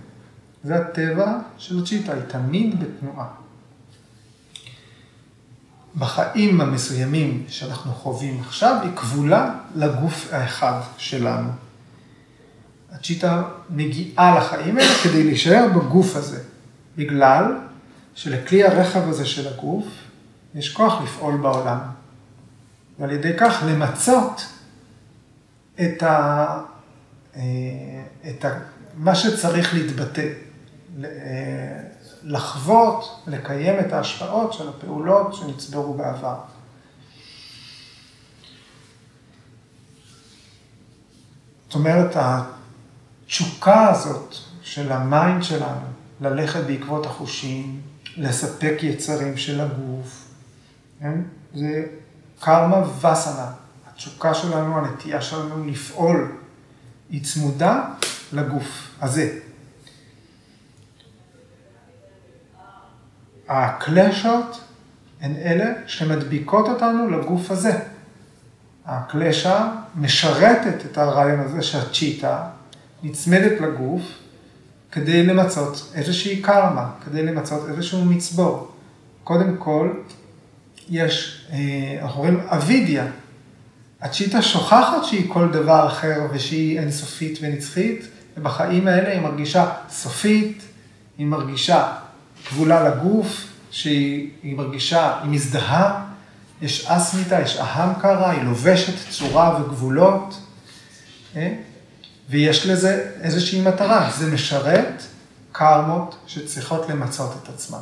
זה 0.65 0.77
הטבע 0.77 1.39
של 1.59 1.83
הצ'יטה, 1.83 2.13
היא 2.13 2.23
תמיד 2.23 2.81
בתנועה. 2.81 3.44
בחיים 5.97 6.61
המסוימים 6.61 7.45
שאנחנו 7.49 7.93
חווים 7.93 8.41
עכשיו, 8.41 8.77
היא 8.83 8.91
כבולה 8.97 9.55
לגוף 9.75 10.29
האחד 10.33 10.81
שלנו. 10.99 11.49
הצ'יטה 12.93 13.43
מגיעה 13.71 14.39
לחיים 14.39 14.79
האלה 14.79 14.95
כדי 15.03 15.25
להישאר 15.25 15.69
בגוף 15.75 16.17
הזה, 16.17 16.43
בגלל 16.97 17.57
שלכלי 18.15 18.65
הרכב 18.65 19.09
הזה 19.09 19.27
של 19.27 19.49
הגוף 19.49 19.85
יש 20.55 20.73
כוח 20.73 21.03
לפעול 21.03 21.37
בעולם. 21.37 21.79
ועל 22.99 23.11
ידי 23.11 23.33
כך 23.39 23.63
למצות 23.67 24.47
את, 25.81 26.03
ה, 26.03 26.47
אה, 27.37 27.43
את 28.31 28.45
ה, 28.45 28.59
מה 28.97 29.15
שצריך 29.15 29.75
להתבטא. 29.75 30.29
לחוות, 32.25 33.23
לקיים 33.27 33.81
את 33.81 33.93
ההשפעות 33.93 34.53
של 34.53 34.69
הפעולות 34.69 35.35
שנצברו 35.35 35.95
בעבר. 35.95 36.37
זאת 41.67 41.75
אומרת, 41.75 42.17
התשוקה 42.17 43.91
הזאת 43.91 44.35
של 44.63 44.93
ה 44.93 45.03
mind 45.03 45.43
שלנו, 45.43 45.87
ללכת 46.21 46.61
בעקבות 46.67 47.07
החושים, 47.07 47.81
לספק 48.17 48.77
יצרים 48.83 49.37
של 49.37 49.61
הגוף, 49.61 50.25
כן? 51.01 51.21
זה 51.55 51.87
קרמה 52.41 52.77
וסנה. 52.99 53.53
התשוקה 53.91 54.35
שלנו, 54.35 54.79
הנטייה 54.79 55.23
שלנו 55.23 55.65
לפעול, 55.65 56.33
היא 57.11 57.25
צמודה 57.25 57.85
לגוף 58.33 58.89
הזה. 59.01 59.39
הקלשות 63.49 64.61
הן 65.21 65.37
אלה 65.37 65.73
שמדביקות 65.87 66.69
אותנו 66.69 67.11
לגוף 67.11 67.51
הזה. 67.51 67.79
הקלשה 68.87 69.69
משרתת 69.97 70.85
את 70.91 70.99
הרעיון 70.99 71.41
הזה 71.41 71.63
שהצ'יטה 71.63 72.45
נצמדת 73.03 73.61
לגוף 73.61 74.03
כדי 74.93 75.27
למצות 75.27 75.93
איזושהי 75.95 76.43
קרמה, 76.43 76.91
כדי 77.05 77.23
למצות 77.23 77.69
איזשהו 77.69 78.05
מצבור. 78.05 78.73
קודם 79.25 79.57
כל, 79.57 79.91
יש, 80.89 81.47
אה, 81.53 82.03
אנחנו 82.03 82.21
רואים 82.21 82.41
אבידיה. 82.49 83.07
הצ'יטה 84.01 84.43
שוכחת 84.43 85.05
שהיא 85.05 85.33
כל 85.33 85.49
דבר 85.53 85.87
אחר 85.87 86.21
ושהיא 86.33 86.81
אינסופית 86.81 87.39
ונצחית, 87.43 88.07
ובחיים 88.37 88.89
האלה 88.89 89.13
היא 89.13 89.21
מרגישה 89.21 89.71
סופית, 89.91 90.63
היא 91.19 91.27
מרגישה 91.27 91.93
כבולה 92.45 92.89
לגוף, 92.89 93.47
שהיא 93.71 94.57
מרגישה, 94.57 95.21
היא 95.23 95.31
מזדהה, 95.31 96.05
יש 96.63 96.87
אסמיתה, 96.87 97.41
יש 97.41 97.57
אהמקרה, 97.57 98.31
היא 98.31 98.43
לובשת 98.43 99.11
צורה 99.11 99.61
וגבולות, 99.61 100.41
אה? 101.37 101.55
ויש 102.31 102.67
לזה 102.67 103.11
איזושהי 103.21 103.63
מטרה, 103.63 104.11
זה 104.19 104.35
משרת 104.35 105.03
קרמות 105.53 106.17
שצריכות 106.27 106.89
למצות 106.89 107.31
את 107.43 107.49
עצמן. 107.49 107.79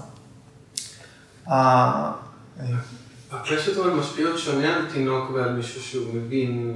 הקלשת 3.31 3.77
אבל 3.79 3.91
משפיעות 3.91 4.39
שונה 4.39 4.77
על 4.77 4.91
תינוק 4.93 5.31
ועל 5.31 5.53
מישהו 5.53 5.83
שהוא 5.83 6.15
מבין 6.15 6.75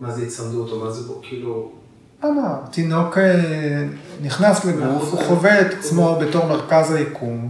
מה 0.00 0.10
זה 0.10 0.22
הצמדות 0.22 0.70
או 0.70 0.84
מה 0.84 0.90
זה 0.90 1.02
בו, 1.02 1.20
כאילו... 1.22 1.77
למה? 2.24 2.56
תינוק 2.70 3.18
אה, 3.18 3.84
נכנס 4.22 4.64
לגוף, 4.64 5.12
הוא 5.12 5.22
חווה 5.24 5.60
את 5.60 5.74
עצמו 5.78 6.18
בתור 6.20 6.46
מרכז 6.46 6.92
היקום, 6.92 7.48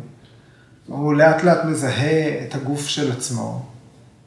הוא 0.87 1.14
לאט 1.14 1.42
לאט 1.44 1.64
מזהה 1.64 2.44
את 2.44 2.54
הגוף 2.54 2.87
של 2.87 3.12
עצמו, 3.12 3.66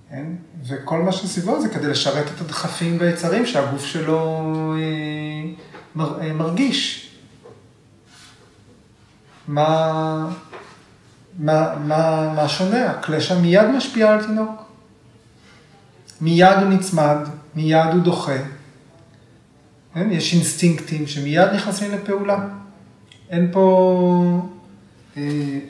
כן? 0.09 0.25
וכל 0.67 1.01
מה 1.01 1.11
שסביבו 1.11 1.61
זה 1.61 1.69
כדי 1.69 1.87
לשרת 1.87 2.25
את 2.35 2.41
הדחפים 2.41 2.97
והיצרים 2.99 3.45
שהגוף 3.45 3.85
שלו 3.85 4.43
אה, 5.97 6.05
אה, 6.21 6.33
מרגיש. 6.33 7.11
מה, 9.47 10.29
מה, 11.39 11.75
מה, 11.77 12.33
מה 12.35 12.49
שונה? 12.49 12.91
הקלשה 12.91 13.39
מיד 13.39 13.67
משפיע 13.67 14.13
על 14.13 14.25
תינוק. 14.25 14.61
מיד 16.21 16.57
הוא 16.61 16.69
נצמד, 16.69 17.17
מיד 17.55 17.93
הוא 17.93 18.03
דוחה. 18.03 18.37
כן? 19.93 20.11
יש 20.11 20.33
אינסטינקטים 20.33 21.07
שמיד 21.07 21.49
נכנסים 21.55 21.91
לפעולה. 21.91 22.47
אין 23.29 23.49
פה, 23.51 24.49
אה, 25.17 25.23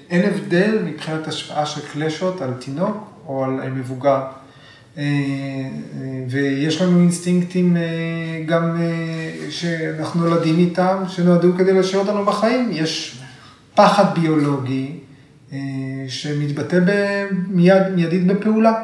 אין 0.09 0.33
הבדל 0.33 0.79
מבחינת 0.85 1.27
השפעה 1.27 1.65
של 1.65 1.81
קלשות 1.93 2.41
על 2.41 2.53
תינוק 2.53 2.97
או 3.27 3.43
על 3.43 3.69
מבוגר. 3.69 4.21
אה, 4.97 5.03
אה, 5.03 5.07
ויש 6.29 6.81
לנו 6.81 6.99
אינסטינקטים 6.99 7.77
אה, 7.77 7.81
גם 8.45 8.81
אה, 8.81 9.51
שאנחנו 9.51 10.29
נולדים 10.29 10.59
איתם, 10.59 11.03
שנועדו 11.07 11.53
כדי 11.57 11.73
להשאיר 11.73 12.01
אותנו 12.01 12.25
בחיים. 12.25 12.69
יש 12.71 13.21
פחד 13.75 14.19
ביולוגי 14.19 14.91
אה, 15.53 15.57
שמתבטא 16.07 16.79
במיד, 16.85 17.87
מיידית 17.95 18.27
בפעולה. 18.27 18.83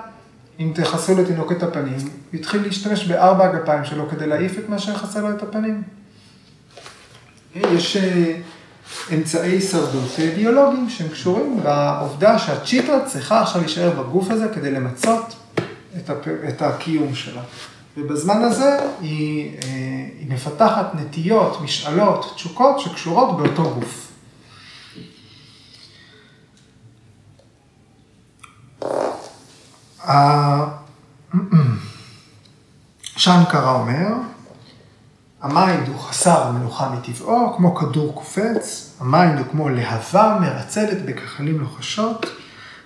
אם 0.60 0.72
תכסו 0.76 1.15
לתינוק 1.15 1.52
את 1.52 1.63
הפנים, 1.63 1.93
הוא 1.93 2.39
יתחיל 2.39 2.62
להשתמש 2.62 3.06
בארבע 3.06 3.46
הגפיים 3.46 3.86
שלו 3.86 4.10
כדי 4.10 4.28
להעיף 4.28 4.60
את 4.60 4.70
מה 4.70 4.80
שיכסה 4.80 5.20
לו 5.20 5.30
את 5.30 5.43
הפנים. 5.43 5.84
יש 7.56 7.98
אה, 7.98 8.38
אמצעי 9.13 9.52
הישרדות 9.52 10.15
אה, 10.20 10.32
ביולוגיים 10.36 10.89
שהם 10.89 11.08
קשורים 11.08 11.60
בעובדה 11.63 12.39
שהצ'יטה 12.39 13.06
צריכה 13.06 13.41
עכשיו 13.41 13.62
להישאר 13.62 14.04
בגוף 14.04 14.32
הזה 14.32 14.48
כדי 14.54 14.72
למצות 14.72 15.36
את, 15.98 16.10
הפ... 16.10 16.28
את 16.50 16.62
הקיום 16.62 17.15
שלה. 17.15 17.41
ובזמן 17.98 18.41
הזה 18.41 18.80
היא, 19.02 19.58
אה, 19.63 19.70
היא 20.20 20.28
מפתחת 20.30 20.96
נטיות, 20.96 21.62
משאלות, 21.62 22.34
תשוקות 22.36 22.80
שקשורות 22.80 23.38
באותו 23.38 23.63
גוף. 23.63 24.07
שנקרה 33.17 33.72
אומר, 33.72 34.08
ה 35.42 35.51
mind 35.51 35.88
הוא 35.88 36.00
חסר 36.00 36.52
מנוחה 36.52 36.90
מטבעו, 36.89 37.54
כמו 37.58 37.76
כדור 37.76 38.15
קופץ, 38.15 38.93
ה 39.00 39.08
mind 39.08 39.40
הוא 39.39 39.48
כמו 39.52 39.70
להבה 39.70 40.38
מרצדת 40.41 40.98
בגחלים 41.06 41.60
לוחשות, 41.60 42.26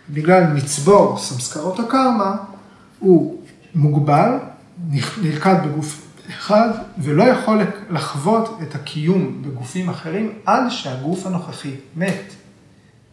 בגלל 0.09 0.43
מצבור 0.43 1.17
סמסקרות 1.17 1.79
הקרמה, 1.79 2.35
הוא 2.99 3.41
מוגבל, 3.75 4.39
נלכד 5.21 5.55
בגוף 5.65 6.07
אחד, 6.29 6.69
ולא 6.97 7.23
יכול 7.23 7.61
לחוות 7.89 8.57
את 8.61 8.75
הקיום 8.75 9.41
בגופים 9.41 9.89
אחרים 9.89 10.33
עד 10.45 10.63
שהגוף 10.69 11.25
הנוכחי 11.25 11.75
מת. 11.95 12.33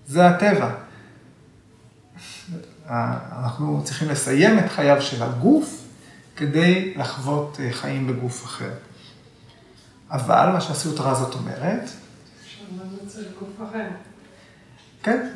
זה 0.06 0.28
הטבע. 0.28 0.70
אנחנו 2.90 3.80
צריכים 3.84 4.08
לסיים 4.08 4.58
את 4.58 4.70
חייו 4.70 5.02
של 5.02 5.22
הגוף 5.22 5.84
כדי 6.36 6.94
לחוות 6.96 7.60
אה, 7.60 7.72
חיים 7.72 8.06
בגוף 8.06 8.44
אחר. 8.44 8.70
אבל 10.10 10.50
מה 10.52 10.60
שהסוטרה 10.60 11.10
הזאת 11.10 11.34
אומרת... 11.34 11.90
כן, 15.02 15.28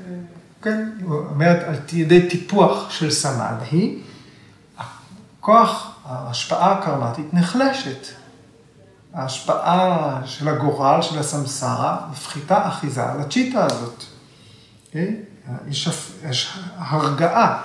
כן, 0.62 0.90
היא 0.98 1.06
אומרת 1.06 1.68
על 1.68 1.74
ידי 1.92 2.28
טיפוח 2.28 2.90
של 2.90 3.10
סמאדהי, 3.10 3.98
כוח 5.40 5.98
ההשפעה 6.04 6.72
הקרמטית 6.72 7.34
נחלשת. 7.34 8.06
ההשפעה 9.14 10.20
של 10.24 10.48
הגורל, 10.48 11.02
של 11.02 11.18
הסמסרה, 11.18 12.06
מפחיתה 12.10 12.68
אחיזה 12.68 13.10
על 13.10 13.20
הצ'יטה 13.20 13.64
הזאת. 13.64 14.04
Okay? 14.90 15.31
יש, 15.68 15.88
יש 16.28 16.58
הרגעה, 16.76 17.62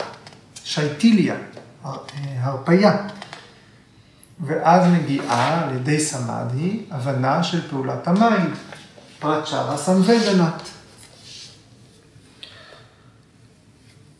שאיתיליה, 0.63 1.36
הרפייה. 2.40 3.08
ואז 4.40 4.88
מגיעה 4.94 5.63
על 5.63 5.76
ידי 5.76 6.00
סמאדהי 6.00 6.86
הבנה 6.92 7.44
של 7.44 7.70
פעולת 7.70 8.08
המים, 8.08 8.54
פרצ'רה 9.20 9.78
סמוודנה. 9.78 10.70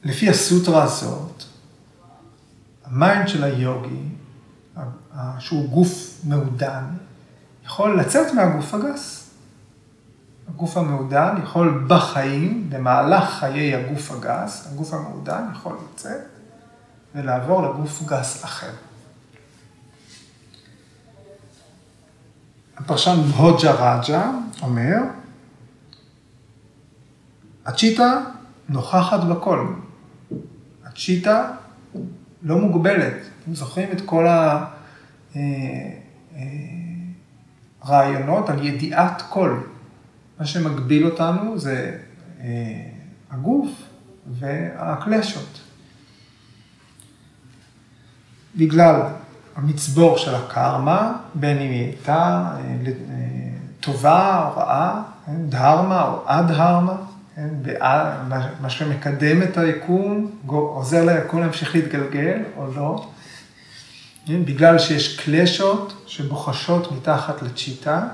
לפי 0.04 0.30
הסוטרה 0.30 0.84
הזאת, 0.84 1.44
ה 2.86 2.94
mind 2.94 3.28
של 3.28 3.44
היוגי, 3.44 4.04
שהוא 5.40 5.70
גוף 5.70 6.20
מעודן, 6.24 6.84
יכול 7.66 8.00
לצאת 8.00 8.34
מהגוף 8.34 8.74
הגס. 8.74 9.27
הגוף 10.48 10.78
המעודן 10.78 11.36
יכול 11.44 11.84
בחיים, 11.88 12.70
במהלך 12.70 13.30
חיי 13.30 13.76
הגוף 13.76 14.12
הגס, 14.12 14.68
הגוף 14.72 14.94
המעודן 14.94 15.44
יכול 15.52 15.78
לצאת 15.94 16.22
ולעבור 17.16 17.62
לגוף 17.62 18.04
גס 18.06 18.44
אחר. 18.46 18.72
הפרשן 22.78 23.20
הוג'ה 23.38 23.72
רג'ה 23.72 24.32
אומר, 24.62 24.98
הצ'יטה 27.66 28.22
נוכחת 28.70 29.20
בכל. 29.24 29.74
הצ'יטה 30.86 31.52
לא 32.42 32.58
מוגבלת. 32.58 33.14
אתם 33.44 33.56
זוכרים 33.56 33.92
את 33.92 34.02
כל 34.06 34.26
הרעיונות 37.82 38.50
אה, 38.50 38.56
אה, 38.56 38.60
על 38.60 38.66
ידיעת 38.66 39.24
כל. 39.30 39.60
מה 40.40 40.46
שמגביל 40.46 41.06
אותנו 41.06 41.60
זה 41.60 41.98
אה, 42.42 42.48
הגוף 43.32 43.70
והקלשות. 44.40 45.62
בגלל 48.56 49.02
המצבור 49.56 50.18
של 50.18 50.36
הקרמה, 50.36 51.14
בין 51.34 51.58
אם 51.58 51.72
היא 51.72 51.86
הייתה 51.86 52.52
טובה 53.80 54.50
או 54.50 54.60
רעה, 54.60 55.04
כן, 55.26 55.50
דהרמה 55.50 56.04
או 56.08 56.22
אדהרמה, 56.26 56.96
כן, 57.36 57.50
מה 58.62 58.70
שמקדם 58.70 59.44
את 59.44 59.58
היקום, 59.58 60.32
עוזר 60.48 61.06
ליקום 61.06 61.42
להמשיך 61.42 61.76
להתגלגל 61.76 62.40
או 62.58 62.68
לא, 62.76 63.08
כן, 64.26 64.46
בגלל 64.46 64.80
שיש 64.80 65.20
קלשות 65.20 66.04
שבוחשות 66.08 66.92
מתחת 66.92 67.42
לצ'יטה, 67.42 68.08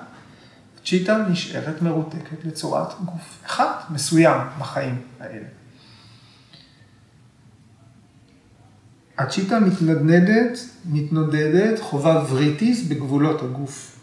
צ'יטה 0.85 1.17
נשארת 1.17 1.81
מרותקת 1.81 2.45
לצורת 2.45 2.87
גוף 3.05 3.39
אחד 3.45 3.73
מסוים 3.89 4.41
בחיים 4.59 5.01
האלה. 5.19 5.47
הצ'יטה 9.17 9.59
מתנדנדת, 9.59 10.59
מתנודדת, 10.85 11.79
חובה 11.79 12.25
וריטיס 12.29 12.87
בגבולות 12.87 13.41
הגוף. 13.41 13.99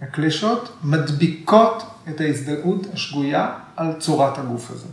הקלשות 0.00 0.76
מדביקות 0.84 1.82
את 2.08 2.20
ההזדהות 2.20 2.86
השגויה 2.92 3.58
על 3.76 3.92
צורת 3.98 4.38
הגוף 4.38 4.70
הזה. 4.70 4.88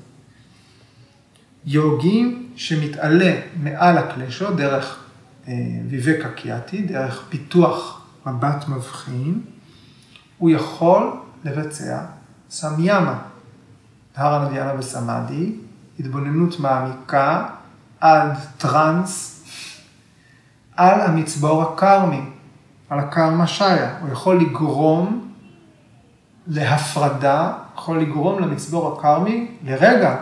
יוגי 1.65 2.35
שמתעלה 2.55 3.41
מעל 3.63 3.97
הקלשות 3.97 4.55
דרך 4.55 5.03
אה, 5.47 5.53
ויבקה 5.89 6.29
קיאטי, 6.29 6.81
דרך 6.81 7.23
פיתוח 7.29 8.05
מבט 8.25 8.67
מבחין, 8.67 9.41
הוא 10.41 10.49
יכול 10.49 11.13
לבצע 11.43 11.99
סמיאמה, 12.49 13.19
הרה 14.15 14.47
נדיאנה 14.47 14.73
וסמאדי, 14.79 15.55
התבוננות 15.99 16.59
מעמיקה 16.59 17.45
עד 17.99 18.31
טראנס 18.57 19.43
על 20.75 21.01
המצבור 21.01 21.61
הקרמי, 21.61 22.21
על 22.89 22.99
הקרמה 22.99 23.47
שיה. 23.47 23.97
הוא 24.01 24.09
יכול 24.09 24.41
לגרום 24.41 25.31
להפרדה, 26.47 27.53
יכול 27.75 28.01
לגרום 28.01 28.39
למצבור 28.39 28.97
הקרמי 28.97 29.51
לרגע, 29.63 30.15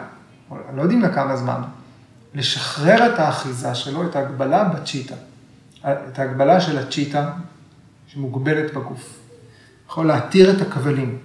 לא 0.73 0.81
יודעים 0.81 1.01
לכמה 1.01 1.35
זמן, 1.35 1.61
לשחרר 2.33 3.13
את 3.13 3.19
האחיזה 3.19 3.75
שלו, 3.75 4.09
את 4.09 4.15
ההגבלה 4.15 4.63
בצ'יטה, 4.63 5.15
את 5.81 6.19
ההגבלה 6.19 6.61
של 6.61 6.77
הצ'יטה 6.77 7.31
שמוגבלת 8.07 8.73
בגוף. 8.73 9.19
יכול 9.89 10.07
להתיר 10.07 10.51
את 10.51 10.61
הכבלים. 10.61 11.17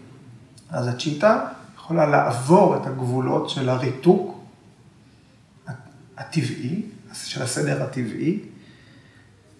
אז 0.71 0.89
הצ'יטה 0.89 1.47
יכולה 1.77 2.07
לעבור 2.07 2.77
את 2.77 2.87
הגבולות 2.87 3.51
של 3.51 3.69
הריתוק 3.69 4.41
הטבעי, 6.17 6.83
של 7.25 7.43
הסדר 7.43 7.83
הטבעי, 7.83 8.39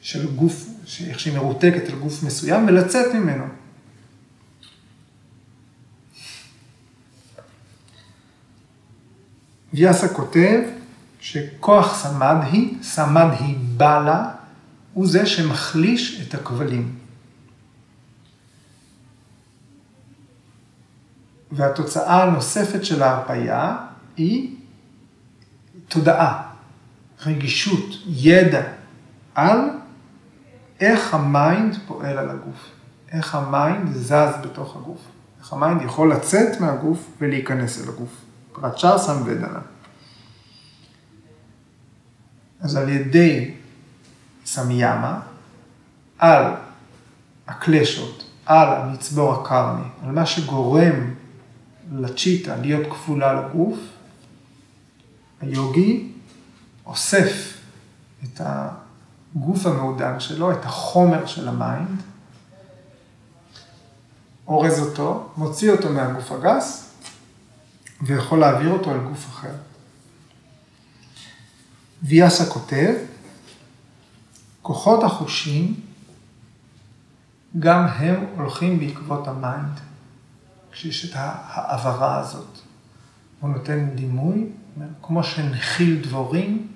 של 0.01 0.35
גוף, 0.35 0.69
איך 1.07 1.21
שהיא 1.21 1.35
מרותקת 1.35 1.89
על 1.89 1.99
גוף 1.99 2.23
מסוים, 2.23 2.67
ולצאת 2.67 3.15
ממנו. 3.15 3.45
ויאסה 9.75 10.09
כותב 10.09 10.61
שכוח 11.21 12.03
סמדהי, 12.03 12.75
סמדהי 12.83 13.55
בלה, 13.55 14.31
הוא 14.95 15.07
זה 15.07 15.27
שמחליש 15.27 16.29
את 16.29 16.35
הכבלים. 16.35 17.04
והתוצאה 21.57 22.23
הנוספת 22.23 22.85
של 22.85 23.03
ההרפייה 23.03 23.77
היא 24.17 24.57
תודעה, 25.89 26.43
רגישות, 27.27 27.91
ידע 28.07 28.63
על 29.35 29.59
איך 30.81 31.15
ה 31.15 31.27
mind 31.27 31.77
פועל 31.87 32.19
על 32.19 32.31
הגוף, 32.31 32.71
איך 33.13 33.35
ה 33.35 33.46
mind 33.46 33.93
זז 33.93 34.35
בתוך 34.43 34.77
הגוף, 34.77 35.01
איך 35.41 35.53
ה 35.53 35.59
mind 35.59 35.83
יכול 35.83 36.13
לצאת 36.13 36.61
מהגוף 36.61 37.11
ולהיכנס 37.21 37.83
אל 37.83 37.89
הגוף. 37.89 38.25
פרצ'רה 38.53 38.99
סמוודנה. 38.99 39.59
אז 42.61 42.77
על 42.77 42.89
ידי 42.89 43.55
סמיאמה, 44.47 45.21
על 46.19 46.45
הקלשות, 47.49 48.25
על 48.47 48.69
המצבור 48.69 49.33
הקרמי, 49.33 49.85
על 50.05 50.11
מה 50.11 50.27
שגורם 50.27 51.14
לצ'יטה 52.01 52.57
להיות 52.57 52.93
כבולה 52.93 53.35
לגוף, 53.35 53.79
היוגי 55.41 56.13
אוסף 56.87 57.59
את 58.25 58.41
הגוף 58.41 59.67
המעודן 59.67 60.21
שלו, 60.21 60.53
את 60.53 60.65
החומר 60.65 61.27
של 61.27 61.49
ה 61.49 61.58
mind, 61.58 62.03
אורז 64.47 64.81
אותו, 64.81 65.29
מוציא 65.37 65.71
אותו 65.73 65.93
מהגוף 65.93 66.33
הגס, 66.33 66.91
ויכול 68.03 68.39
להעביר 68.39 68.71
אותו 68.71 68.91
אל 68.91 68.99
גוף 68.99 69.27
אחר. 69.29 69.55
ויאסה 72.03 72.47
כותב, 72.47 72.95
כוחות 74.63 75.05
החושים, 75.05 75.81
גם 77.59 77.87
הם 77.87 78.25
הולכים 78.37 78.79
בעקבות 78.79 79.29
ה 79.29 79.38
mind, 79.38 79.81
כשיש 80.75 81.11
את 81.11 81.17
ההעברה 81.17 82.19
הזאת. 82.19 82.59
הוא 83.41 83.51
נותן 83.51 83.91
דימוי, 83.95 84.47
כמו 85.03 85.23
שנחיל 85.23 86.03
דבורים, 86.03 86.69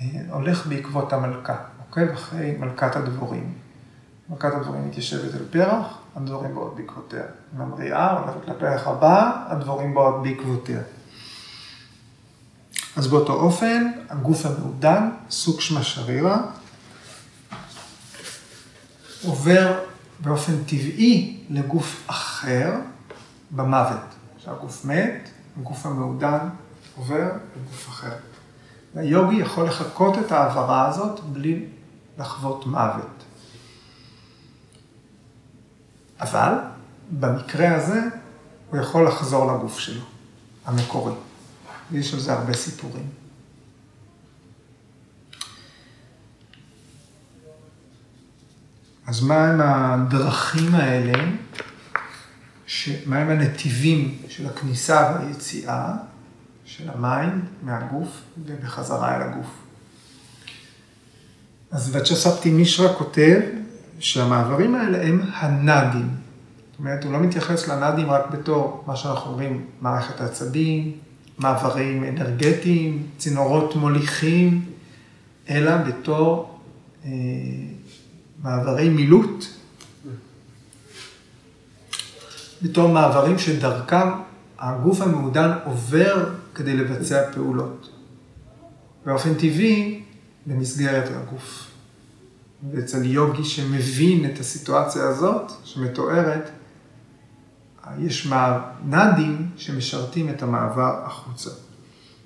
אה, 0.00 0.06
הולך 0.30 0.66
בעקבות 0.66 1.12
המלכה, 1.12 1.56
עוקב 1.86 2.12
אחרי 2.12 2.56
מלכת 2.58 2.96
הדבורים. 2.96 3.54
מלכת 4.30 4.54
הדבורים 4.54 4.88
מתיישבת 4.88 5.34
על 5.34 5.44
פרח, 5.50 5.98
הדבורים 6.16 6.54
באות 6.54 6.76
בעקבותיה. 6.76 7.22
ממריאה, 7.56 8.12
הולכת 8.12 8.48
לפרח 8.48 8.86
הבא, 8.86 9.46
הדבורים 9.48 9.94
באות 9.94 10.22
בעקבותיה. 10.22 10.80
אז 12.96 13.06
באותו 13.06 13.32
אופן, 13.32 13.90
הגוף 14.08 14.46
המעודן, 14.46 15.10
סוג 15.30 15.60
שמה 15.60 15.82
שרירה, 15.82 16.40
עובר 19.24 19.87
באופן 20.20 20.64
טבעי 20.64 21.44
לגוף 21.50 22.04
אחר 22.06 22.74
במוות. 23.50 24.00
כשהגוף 24.38 24.84
מת, 24.84 25.28
הגוף 25.60 25.86
המעודן 25.86 26.48
עובר 26.96 27.28
לגוף 27.56 27.88
אחר. 27.88 28.16
והיוגי 28.94 29.36
יכול 29.36 29.66
לחקות 29.66 30.18
את 30.18 30.32
ההעברה 30.32 30.88
הזאת 30.88 31.20
בלי 31.20 31.66
לחוות 32.18 32.66
מוות. 32.66 33.24
אבל 36.20 36.54
במקרה 37.10 37.76
הזה 37.76 38.00
הוא 38.70 38.80
יכול 38.80 39.06
לחזור 39.08 39.52
לגוף 39.52 39.78
שלו, 39.78 40.02
המקורי. 40.64 41.12
ויש 41.92 42.14
על 42.14 42.20
זה 42.20 42.32
הרבה 42.32 42.54
סיפורים. 42.54 43.06
אז 49.08 49.22
מהם 49.22 49.60
הדרכים 49.60 50.74
האלה, 50.74 51.24
מהם 53.06 53.30
הנתיבים 53.30 54.18
של 54.28 54.46
הכניסה 54.46 55.14
והיציאה 55.14 55.94
של 56.64 56.90
המים 56.90 57.44
מהגוף 57.62 58.08
ובחזרה 58.44 59.16
אל 59.16 59.22
הגוף. 59.22 59.46
אז 61.70 61.96
וצ'ספטי 61.96 62.50
מישרא 62.50 62.94
כותב 62.94 63.40
שהמעברים 63.98 64.74
האלה 64.74 65.06
הם 65.06 65.20
הנאדים. 65.34 66.08
זאת 66.70 66.78
אומרת, 66.78 67.04
הוא 67.04 67.12
לא 67.12 67.20
מתייחס 67.20 67.68
לנאדים 67.68 68.10
רק 68.10 68.30
בתור 68.30 68.84
מה 68.86 68.96
שאנחנו 68.96 69.30
אומרים, 69.30 69.66
מערכת 69.80 70.20
העצבים, 70.20 70.92
מעברים 71.38 72.04
אנרגטיים, 72.04 73.06
צינורות 73.18 73.76
מוליכים, 73.76 74.64
אלא 75.50 75.76
בתור 75.76 76.58
אה, 77.04 77.10
מעברי 78.42 78.88
מילוט, 78.88 79.44
בתור 82.62 82.88
מעברים 82.88 83.38
שדרכם 83.38 84.08
הגוף 84.58 85.00
המעודן 85.00 85.50
עובר 85.64 86.28
כדי 86.54 86.76
לבצע 86.76 87.32
פעולות. 87.32 87.90
באופן 89.06 89.34
טבעי, 89.34 90.02
במסגרת 90.46 91.10
הגוף. 91.16 91.70
ואצל 92.72 93.04
יוגי 93.04 93.44
שמבין 93.44 94.30
את 94.30 94.38
הסיטואציה 94.38 95.08
הזאת, 95.08 95.52
שמתוארת, 95.64 96.50
יש 97.98 98.32
נאדים 98.84 99.48
שמשרתים 99.56 100.28
את 100.28 100.42
המעבר 100.42 101.02
החוצה. 101.04 101.50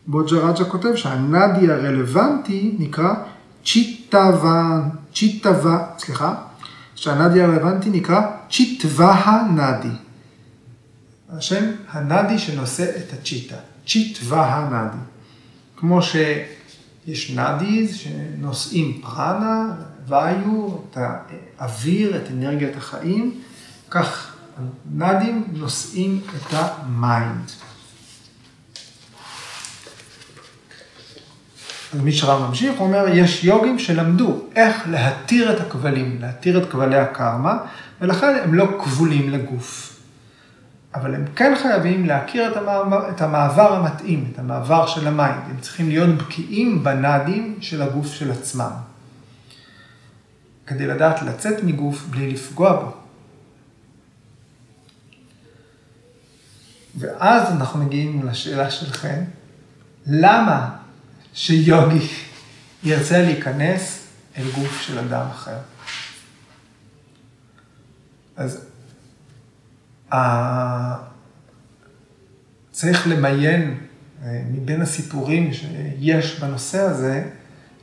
בוג'ראג'ה 0.07 0.65
כותב 0.65 0.95
שהנאדי 0.95 1.71
הרלוונטי 1.71 2.77
נקרא 2.79 3.15
צ'יטווה, 4.13 4.81
צ'יטווה, 5.15 5.87
סליחה, 5.99 6.35
שהנאדי 6.95 7.43
הרלוונטי 7.43 7.91
נקרא 7.91 8.21
צ'יטווה 8.51 9.43
נאדי. 9.55 9.97
השם 11.31 11.65
הנאדי 11.91 12.39
שנושא 12.39 12.85
את 12.97 13.13
הצ'יטה, 13.13 13.55
צ'יטווה 13.87 14.69
נאדי. 14.71 15.03
כמו 15.77 16.01
שיש 16.03 17.31
נאדיז 17.31 17.97
שנושאים 17.97 19.01
פרנה, 19.03 19.75
ואיו, 20.09 20.77
את 20.91 20.99
האוויר, 21.59 22.17
את 22.17 22.31
אנרגיית 22.31 22.77
החיים, 22.77 23.41
כך 23.91 24.37
נאדים 24.95 25.45
נושאים 25.53 26.21
את 26.37 26.55
ה 26.55 26.71
mind. 26.71 27.51
אז 31.93 32.01
מישרה 32.01 32.49
ממשיך, 32.49 32.79
הוא 32.79 32.87
אומר, 32.87 33.05
יש 33.09 33.45
יוגים 33.45 33.79
שלמדו 33.79 34.41
איך 34.57 34.89
להתיר 34.91 35.57
את 35.57 35.61
הכבלים, 35.61 36.19
להתיר 36.21 36.63
את 36.63 36.71
כבלי 36.71 36.99
הקרמה, 36.99 37.59
ולכן 38.01 38.39
הם 38.45 38.55
לא 38.55 38.67
כבולים 38.85 39.31
לגוף. 39.31 39.89
אבל 40.95 41.15
הם 41.15 41.25
כן 41.37 41.55
חייבים 41.63 42.07
להכיר 42.07 42.53
את 42.53 42.57
המעבר, 42.57 43.09
את 43.09 43.21
המעבר 43.21 43.73
המתאים, 43.73 44.31
את 44.33 44.39
המעבר 44.39 44.87
של 44.87 45.07
ה 45.07 45.13
mind. 45.13 45.43
הם 45.51 45.57
צריכים 45.61 45.89
להיות 45.89 46.09
בקיאים 46.09 46.85
בנאדים 46.85 47.57
של 47.61 47.83
הגוף 47.83 48.13
של 48.13 48.31
עצמם. 48.31 48.71
כדי 50.67 50.87
לדעת 50.87 51.23
לצאת 51.23 51.65
מגוף 51.65 52.07
בלי 52.11 52.33
לפגוע 52.33 52.73
בו. 52.73 52.93
ואז 56.97 57.53
אנחנו 57.53 57.85
מגיעים 57.85 58.27
לשאלה 58.27 58.71
שלכם, 58.71 59.25
למה 60.07 60.82
שיוגי 61.35 62.09
ירצה 62.83 63.23
להיכנס 63.23 64.07
אל 64.39 64.45
גוף 64.55 64.81
של 64.81 64.99
אדם 64.99 65.27
אחר? 65.31 65.59
אז 68.37 68.67
צריך 72.71 73.07
למיין 73.07 73.79
אה, 74.25 74.43
מבין 74.53 74.83
הסיפורים 74.83 75.51
שיש 75.53 76.41
בנושא 76.41 76.81
הזה, 76.81 77.25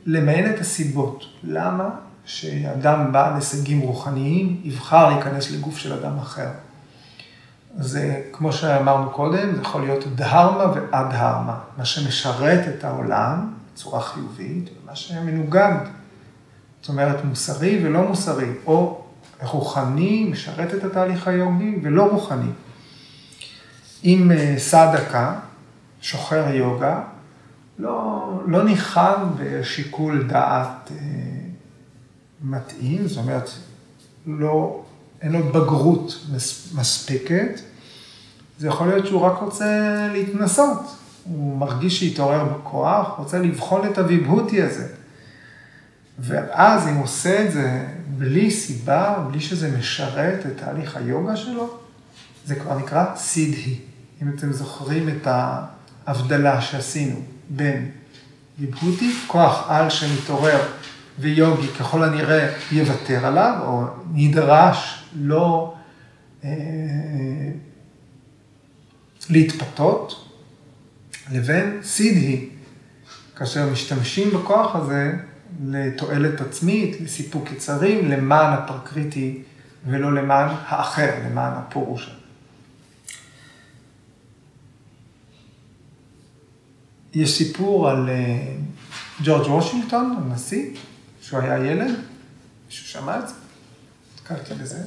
למיין 0.06 0.50
את 0.50 0.60
הסיבות. 0.60 1.24
למה 1.42 1.88
שאדם 2.24 3.12
בעל 3.12 3.34
הישגים 3.34 3.80
רוחניים 3.80 4.60
יבחר 4.64 5.10
להיכנס 5.10 5.50
לגוף 5.50 5.78
של 5.78 5.92
אדם 5.92 6.18
אחר? 6.18 6.48
זה, 7.78 8.22
כמו 8.32 8.52
שאמרנו 8.52 9.10
קודם, 9.10 9.54
זה 9.54 9.60
יכול 9.60 9.80
להיות 9.82 10.04
דהרמה 10.14 10.72
ואדהרמה, 10.74 11.58
מה 11.76 11.84
שמשרת 11.84 12.68
את 12.68 12.84
העולם 12.84 13.52
בצורה 13.72 14.00
חיובית, 14.00 14.70
ומה 14.82 14.96
שמנוגד, 14.96 15.76
זאת 16.80 16.88
אומרת 16.88 17.24
מוסרי 17.24 17.80
ולא 17.84 18.08
מוסרי, 18.08 18.48
או 18.66 19.04
רוחני 19.42 20.28
משרת 20.32 20.74
את 20.74 20.84
התהליך 20.84 21.28
היוגי 21.28 21.78
ולא 21.82 22.10
רוחני. 22.10 22.50
אם 24.04 24.32
אה, 24.32 24.54
סדקה, 24.58 25.34
שוחר 26.00 26.54
יוגה, 26.54 27.02
לא, 27.78 28.28
לא 28.46 28.64
ניחן 28.64 29.22
בשיקול 29.38 30.26
דעת 30.28 30.90
אה, 30.90 30.96
מתאים, 32.42 33.08
זאת 33.08 33.18
אומרת, 33.18 33.50
לא, 34.26 34.82
אין 35.22 35.32
לו 35.32 35.52
בגרות 35.52 36.26
מספקת, 36.74 37.60
זה 38.58 38.68
יכול 38.68 38.88
להיות 38.88 39.06
שהוא 39.06 39.20
רק 39.20 39.38
רוצה 39.40 40.08
להתנסות. 40.12 40.96
הוא 41.24 41.58
מרגיש 41.58 42.00
שהתעורר 42.00 42.44
בכוח, 42.44 43.08
רוצה 43.18 43.38
לבחון 43.38 43.88
את 43.90 43.98
הוויבהותי 43.98 44.62
הזה. 44.62 44.86
ואז 46.18 46.88
אם 46.88 46.94
הוא 46.94 47.04
עושה 47.04 47.44
את 47.44 47.52
זה 47.52 47.86
בלי 48.06 48.50
סיבה, 48.50 49.24
בלי 49.30 49.40
שזה 49.40 49.78
משרת 49.78 50.46
את 50.46 50.56
תהליך 50.56 50.96
היוגה 50.96 51.36
שלו, 51.36 51.78
זה 52.46 52.54
כבר 52.54 52.78
נקרא 52.78 53.04
סידהי. 53.16 53.78
אם 54.22 54.28
אתם 54.28 54.52
זוכרים 54.52 55.08
את 55.08 55.28
ההבדלה 56.06 56.60
שעשינו 56.60 57.20
בין 57.48 57.90
ויבהותי, 58.58 59.14
כוח 59.26 59.64
על 59.68 59.90
שמתעורר 59.90 60.60
ויוגי 61.18 61.68
ככל 61.68 62.04
הנראה 62.04 62.48
יוותר 62.72 63.26
עליו, 63.26 63.58
או 63.62 63.84
נדרש 64.12 64.99
לא 65.14 65.74
אה, 66.44 66.50
להתפתות, 69.30 70.28
לבין 71.32 71.80
סידהי, 71.82 72.48
כאשר 73.36 73.70
משתמשים 73.72 74.30
בכוח 74.30 74.76
הזה 74.76 75.12
לתועלת 75.64 76.40
עצמית, 76.40 77.00
לסיפוק 77.00 77.52
יצרים, 77.52 78.10
למען 78.10 78.52
הפרקריטי 78.52 79.42
ולא 79.86 80.14
למען 80.14 80.48
האחר, 80.66 81.10
למען 81.26 81.52
הפורושה. 81.52 82.10
יש 87.14 87.38
סיפור 87.38 87.88
על 87.88 88.08
אה, 88.08 88.54
ג'ורג' 89.22 89.46
וושינגטון, 89.46 90.16
הנשיא, 90.22 90.70
שהוא 91.22 91.40
היה 91.40 91.66
ילד, 91.66 91.94
מישהו 92.66 92.86
שמע 92.86 93.18
את 93.18 93.28
זה? 93.28 93.34
נתקלתי 94.30 94.54
בזה. 94.54 94.78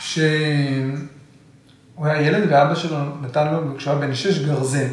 שהוא 0.00 0.16
היה 1.98 2.22
ילד 2.22 2.52
ואבא 2.52 2.74
שלו 2.74 2.98
נתן 3.20 3.52
לו, 3.52 3.76
כשהוא 3.78 3.92
היה 3.92 4.06
בן 4.06 4.14
שש, 4.14 4.38
גרזן. 4.38 4.88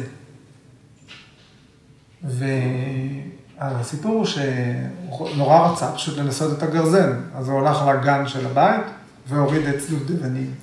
והסיפור 3.58 4.14
הוא 4.14 4.26
שהוא 4.26 5.28
נורא 5.36 5.68
רצה 5.68 5.92
פשוט 5.92 6.18
לנסות 6.18 6.58
את 6.58 6.62
הגרזן, 6.62 7.20
אז 7.34 7.48
הוא 7.48 7.60
הלך 7.60 7.82
לגן 7.82 8.28
של 8.28 8.46
הבית 8.46 8.84
והוריד 9.28 9.66
את 9.66 9.78
צלוב 9.78 10.02
דבנים. 10.06 10.54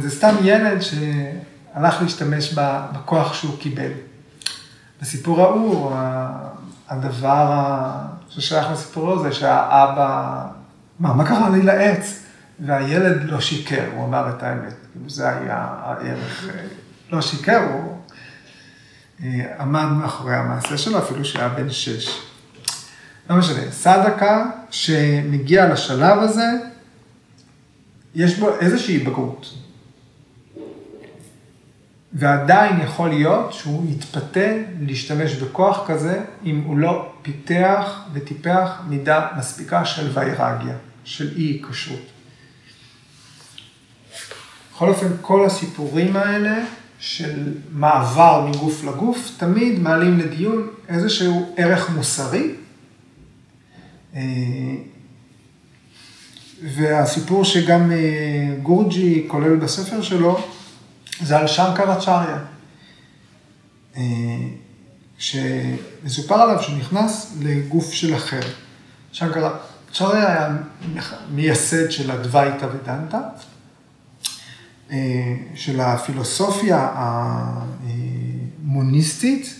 זה 0.00 0.10
סתם 0.10 0.34
ילד 0.42 0.80
שהלך 0.80 2.02
להשתמש 2.02 2.54
בכוח 2.92 3.34
שהוא 3.34 3.58
קיבל. 3.58 3.90
בסיפור 5.00 5.40
ההוא, 5.40 5.92
הדבר 6.88 7.70
ששייך 8.28 8.70
לסיפור 8.70 9.12
הזה, 9.12 9.32
שהאבא, 9.32 10.46
מה, 11.00 11.14
מה 11.14 11.28
קרה 11.28 11.48
לי 11.50 11.62
לעץ? 11.62 12.24
והילד 12.60 13.24
לא 13.24 13.40
שיקר, 13.40 13.84
הוא 13.94 14.04
אמר 14.04 14.28
את 14.28 14.42
האמת. 14.42 14.74
זה 15.06 15.28
היה 15.28 15.66
הערך, 15.82 16.48
לא 17.10 17.20
שיקר, 17.20 17.68
הוא 17.72 17.98
אה, 19.22 19.54
עמד 19.60 19.84
מאחורי 19.84 20.34
המעשה 20.34 20.78
שלו, 20.78 20.98
אפילו 20.98 21.24
שהיה 21.24 21.48
בן 21.48 21.70
שש. 21.70 22.20
לא 23.30 23.36
משנה, 23.36 23.70
סדקה 23.70 24.50
שמגיע 24.70 25.72
לשלב 25.72 26.18
הזה, 26.18 26.46
יש 28.14 28.38
בו 28.38 28.58
איזושהי 28.60 28.98
בגרות. 28.98 29.54
ועדיין 32.12 32.80
יכול 32.80 33.08
להיות 33.08 33.52
שהוא 33.52 33.90
יתפתה 33.90 34.50
להשתמש 34.80 35.34
בכוח 35.34 35.84
כזה, 35.86 36.20
אם 36.44 36.62
הוא 36.66 36.78
לא 36.78 37.12
פיתח 37.22 38.00
וטיפח 38.12 38.82
מידה 38.88 39.28
מספיקה 39.38 39.84
של 39.84 40.10
ויירגיה, 40.14 40.74
של 41.08 41.36
אי 41.36 41.42
היקשרות. 41.42 42.06
בכל 44.72 44.88
אופן, 44.88 45.06
כל 45.20 45.46
הסיפורים 45.46 46.16
האלה 46.16 46.64
של 46.98 47.54
מעבר 47.72 48.46
מגוף 48.46 48.84
לגוף, 48.84 49.30
תמיד 49.36 49.78
מעלים 49.78 50.18
לדיון 50.18 50.68
איזשהו 50.88 51.54
ערך 51.56 51.90
מוסרי. 51.90 52.50
אה, 54.14 54.20
והסיפור 56.62 57.44
שגם 57.44 57.92
אה, 57.92 58.54
גורג'י 58.62 59.24
כולל 59.28 59.56
בספר 59.56 60.02
שלו, 60.02 60.40
זה 61.22 61.38
על 61.38 61.46
צ'ריה. 62.00 62.38
אה, 63.96 64.02
שמסופר 65.18 66.34
עליו 66.34 66.62
שהוא 66.62 66.78
נכנס 66.78 67.36
לגוף 67.40 67.92
של 67.92 68.16
אחר. 68.16 68.40
צ'ריה 69.92 70.28
היה 70.28 70.48
מייסד 71.30 71.90
של 71.90 72.10
הדווייתא 72.10 72.66
ודנתא, 72.66 73.18
אה, 74.90 74.96
של 75.54 75.80
הפילוסופיה 75.80 76.92
המוניסטית, 78.64 79.54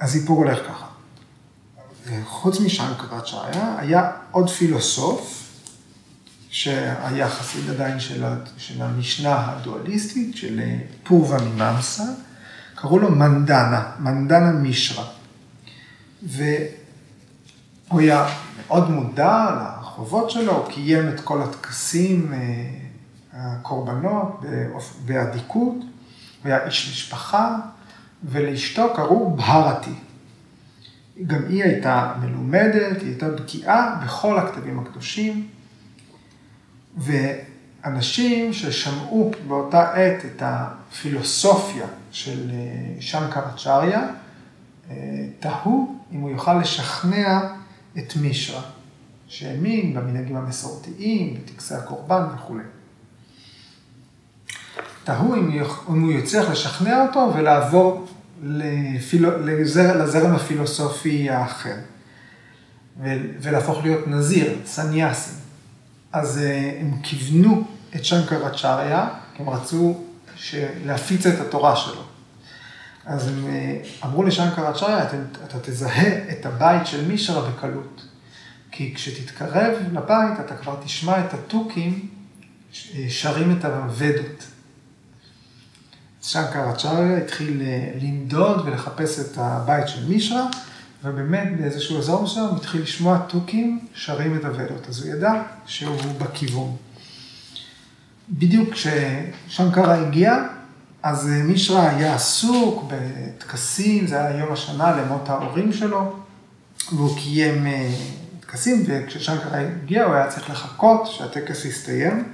והסיפור 0.00 0.36
הולך 0.36 0.58
ככה. 0.68 0.86
חוץ 2.24 2.60
משנקרצ'ריה, 2.60 3.76
היה 3.78 4.10
עוד 4.30 4.50
פילוסוף, 4.50 5.45
שהיה 6.56 7.28
עדיין 7.70 8.00
של, 8.00 8.24
של 8.56 8.82
המשנה 8.82 9.52
הדואליסטית, 9.52 10.36
של 10.36 10.60
פורווה 11.04 11.38
ממאמסה, 11.42 12.04
קראו 12.74 12.98
לו 12.98 13.10
מנדנה, 13.10 13.90
מנדנה 13.98 14.52
מישרה. 14.52 15.04
הוא 17.88 18.00
היה 18.00 18.28
מאוד 18.66 18.90
מודע 18.90 19.46
לחובות 19.80 20.30
שלו, 20.30 20.52
הוא 20.52 20.72
קיים 20.72 21.08
את 21.08 21.20
כל 21.20 21.42
הטקסים, 21.42 22.32
אה, 22.32 22.38
הקורבנות, 23.32 24.44
באדיקות, 25.04 25.74
הוא 25.74 25.84
היה 26.44 26.66
איש 26.66 26.90
משפחה, 26.92 27.56
ולאשתו 28.24 28.92
קראו 28.96 29.36
בהרתי. 29.36 29.94
גם 31.26 31.42
היא 31.48 31.64
הייתה 31.64 32.14
מלומדת, 32.20 33.00
היא 33.00 33.08
הייתה 33.08 33.28
בקיאה 33.28 33.94
בכל 34.04 34.38
הכתבים 34.38 34.78
הקדושים, 34.78 35.48
ואנשים 36.96 38.52
ששמעו 38.52 39.30
באותה 39.48 39.92
עת 39.92 40.24
את 40.24 40.42
הפילוסופיה 40.44 41.86
של 42.10 42.50
אה, 42.50 43.00
שנקרצ'ריה, 43.00 44.08
אה, 44.90 44.94
תהו 45.40 45.98
אם 46.12 46.20
הוא 46.20 46.30
יוכל 46.30 46.54
לשכנע 46.60 47.40
את 47.98 48.16
מישרא, 48.16 48.60
שהאמין 49.28 49.94
במנהגים 49.94 50.36
המסורתיים, 50.36 51.34
בטקסי 51.34 51.74
הקורבן 51.74 52.22
וכולי. 52.34 52.64
תהו 55.04 55.34
אם 55.34 56.02
הוא 56.02 56.12
יצליח 56.12 56.50
לשכנע 56.50 57.02
אותו 57.02 57.32
ולעבור 57.34 58.06
לפילו, 58.42 59.38
לזר, 59.46 60.02
לזרם 60.02 60.34
הפילוסופי 60.34 61.30
האחר, 61.30 61.76
ולהפוך 63.40 63.82
להיות 63.82 64.08
נזיר, 64.08 64.58
סניאסים. 64.64 65.45
אז 66.16 66.38
אה, 66.38 66.72
הם 66.80 66.90
כיוונו 67.02 67.64
את 67.96 68.04
שנקרצ'ריה, 68.04 69.08
כי 69.34 69.42
הם 69.42 69.50
רצו 69.50 70.04
להפיץ 70.84 71.26
את 71.26 71.40
התורה 71.40 71.76
שלו. 71.76 72.02
אז 73.06 73.28
הם 73.28 73.46
אה, 73.46 73.78
אמרו 74.04 74.22
לשנקרצ'ריה, 74.22 75.02
אתה 75.44 75.58
תזהה 75.62 76.30
את 76.32 76.46
הבית 76.46 76.86
של 76.86 77.08
מישרה 77.08 77.50
בקלות. 77.50 78.04
כי 78.70 78.94
כשתתקרב 78.94 79.74
לבית, 79.92 80.40
אתה 80.40 80.56
כבר 80.56 80.76
תשמע 80.84 81.26
את 81.26 81.34
התוכים 81.34 82.08
אה, 82.94 83.06
שרים 83.08 83.58
את 83.58 83.64
הוודות. 83.64 84.46
שנקרצ'ריה 86.22 87.16
התחיל 87.16 87.62
לנדוד 88.02 88.66
ולחפש 88.66 89.18
את 89.18 89.38
הבית 89.38 89.88
של 89.88 90.08
מישרה, 90.08 90.46
ובאמת 91.06 91.60
באיזשהו 91.60 91.98
אזור 91.98 92.22
מסוים 92.22 92.46
הוא 92.46 92.56
התחיל 92.56 92.82
לשמוע 92.82 93.18
תוכים 93.18 93.80
שרים 93.94 94.36
את 94.36 94.44
הוודות. 94.44 94.88
אז 94.88 95.02
הוא 95.02 95.14
ידע 95.14 95.42
שהוא 95.66 95.96
בכיוון. 96.18 96.76
בדיוק 98.30 98.68
כששנקרה 98.72 99.94
הגיע, 99.94 100.36
אז 101.02 101.26
מישרא 101.28 101.88
היה 101.88 102.14
עסוק 102.14 102.84
בטקסים, 102.88 104.06
זה 104.06 104.20
היה 104.20 104.38
יום 104.38 104.52
השנה 104.52 104.96
למות 104.96 105.28
ההורים 105.28 105.72
שלו, 105.72 106.16
והוא 106.92 107.18
קיים 107.18 107.66
אה, 107.66 107.90
טקסים, 108.40 108.84
וכששנקרה 108.86 109.60
הגיע 109.60 110.04
הוא 110.04 110.14
היה 110.14 110.28
צריך 110.28 110.50
לחכות 110.50 111.06
שהטקס 111.06 111.64
יסתיים. 111.64 112.32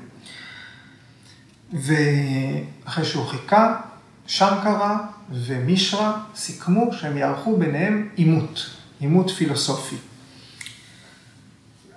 ואחרי 1.73 3.05
שהוא 3.05 3.27
חיכה, 3.27 3.81
שנקרה 4.27 4.99
ומישרא 5.31 6.13
סיכמו 6.35 6.93
שהם 6.93 7.17
יערכו 7.17 7.57
ביניהם 7.57 8.09
עימות, 8.15 8.67
עימות 9.01 9.31
פילוסופי. 9.31 9.97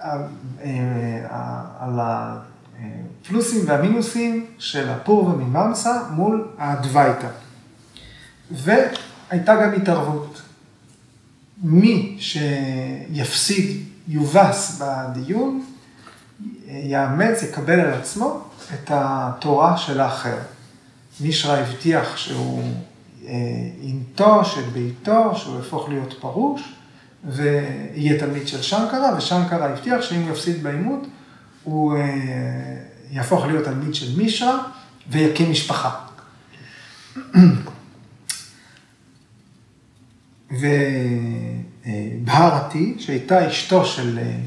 אה, 0.01 0.27
על 1.79 1.99
הפלוסים 1.99 3.61
והמינוסים 3.67 4.45
של 4.59 4.89
הפור 4.89 5.25
ומממסה 5.25 6.01
מול 6.11 6.47
הדווייתא. 6.57 7.27
והייתה 8.51 9.55
גם 9.55 9.73
התערבות. 9.73 10.41
מי 11.63 12.17
שיפסיד, 12.19 13.83
יובס 14.07 14.81
בדיון, 14.81 15.65
יאמץ, 16.67 17.43
יקבל 17.43 17.79
על 17.79 17.93
עצמו 17.93 18.43
את 18.73 18.91
התורה 18.93 19.77
של 19.77 20.01
האחר. 20.01 20.37
מישרא 21.19 21.59
הבטיח 21.59 22.17
שהוא 22.17 22.63
אה, 23.27 24.43
של 24.43 24.61
ביתו, 24.73 25.35
שהוא 25.35 25.55
יהפוך 25.55 25.89
להיות 25.89 26.13
פרוש, 26.19 26.61
ויהיה 27.23 28.19
תלמיד 28.19 28.47
של 28.47 28.61
שנקרה, 28.61 29.17
ושנקרה 29.17 29.69
הבטיח 29.69 30.01
שאם 30.01 30.21
הוא 30.21 30.31
יפסיד 30.31 30.63
בעימות, 30.63 31.07
הוא 31.63 31.97
אה, 31.97 32.03
יהפוך 33.11 33.45
להיות 33.45 33.65
תלמיד 33.65 33.95
של 33.95 34.17
מישרא 34.17 34.57
ויקים 35.09 35.51
משפחה. 35.51 35.99
ובהרתי, 41.85 42.95
שהייתה 42.99 43.47
אשתו 43.47 43.85
של 43.85 44.19
אה, 44.19 44.37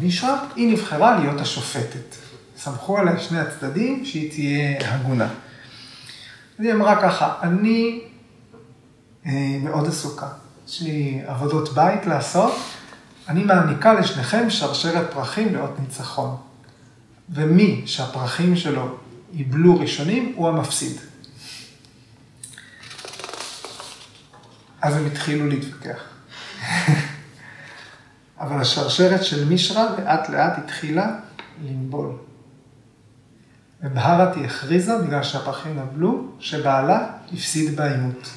מישרה, 0.00 0.44
היא 0.56 0.72
נבחרה 0.72 1.18
להיות 1.20 1.40
השופטת. 1.40 2.16
סמכו 2.56 2.98
עליה 2.98 3.18
שני 3.18 3.38
הצדדים 3.38 4.04
שהיא 4.04 4.30
תהיה 4.30 4.94
הגונה. 4.94 5.28
אז 6.60 6.66
היא 6.66 6.74
אמרה 6.74 7.02
ככה, 7.02 7.34
אני 7.42 8.00
אה, 9.26 9.58
מאוד 9.62 9.88
עסוקה, 9.88 10.28
יש 10.68 10.82
לי 10.82 11.22
עבודות 11.26 11.74
בית 11.74 12.06
לעשות, 12.06 12.52
אני 13.28 13.44
מעניקה 13.44 13.94
לשניכם 13.94 14.50
שרשרת 14.50 15.10
פרחים 15.12 15.54
לאות 15.54 15.80
ניצחון. 15.80 16.36
ומי 17.30 17.82
שהפרחים 17.86 18.56
שלו 18.56 18.96
ייבלו 19.32 19.78
ראשונים, 19.78 20.32
הוא 20.36 20.48
המפסיד. 20.48 20.96
אז 24.82 24.96
הם 24.96 25.06
התחילו 25.06 25.46
להתווכח. 25.46 26.02
אבל 28.40 28.60
השרשרת 28.60 29.24
של 29.24 29.48
מישרא 29.48 29.86
לאט 29.98 30.28
לאט 30.28 30.58
התחילה 30.58 31.06
לנבול. 31.64 32.29
ובהרתי 33.82 34.44
הכריזה, 34.44 34.98
בגלל 34.98 35.22
שהפרחים 35.22 35.78
נבלו, 35.78 36.26
שבעלה 36.38 37.06
הפסיד 37.32 37.76
בעימות. 37.76 38.30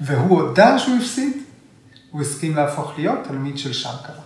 והוא 0.00 0.42
הודה 0.42 0.78
שהוא 0.78 0.96
הפסיד, 0.96 1.36
הוא 2.10 2.20
הסכים 2.20 2.56
להפוך 2.56 2.92
להיות 2.96 3.18
תלמיד 3.28 3.58
של 3.58 3.72
שנקרה. 3.72 4.22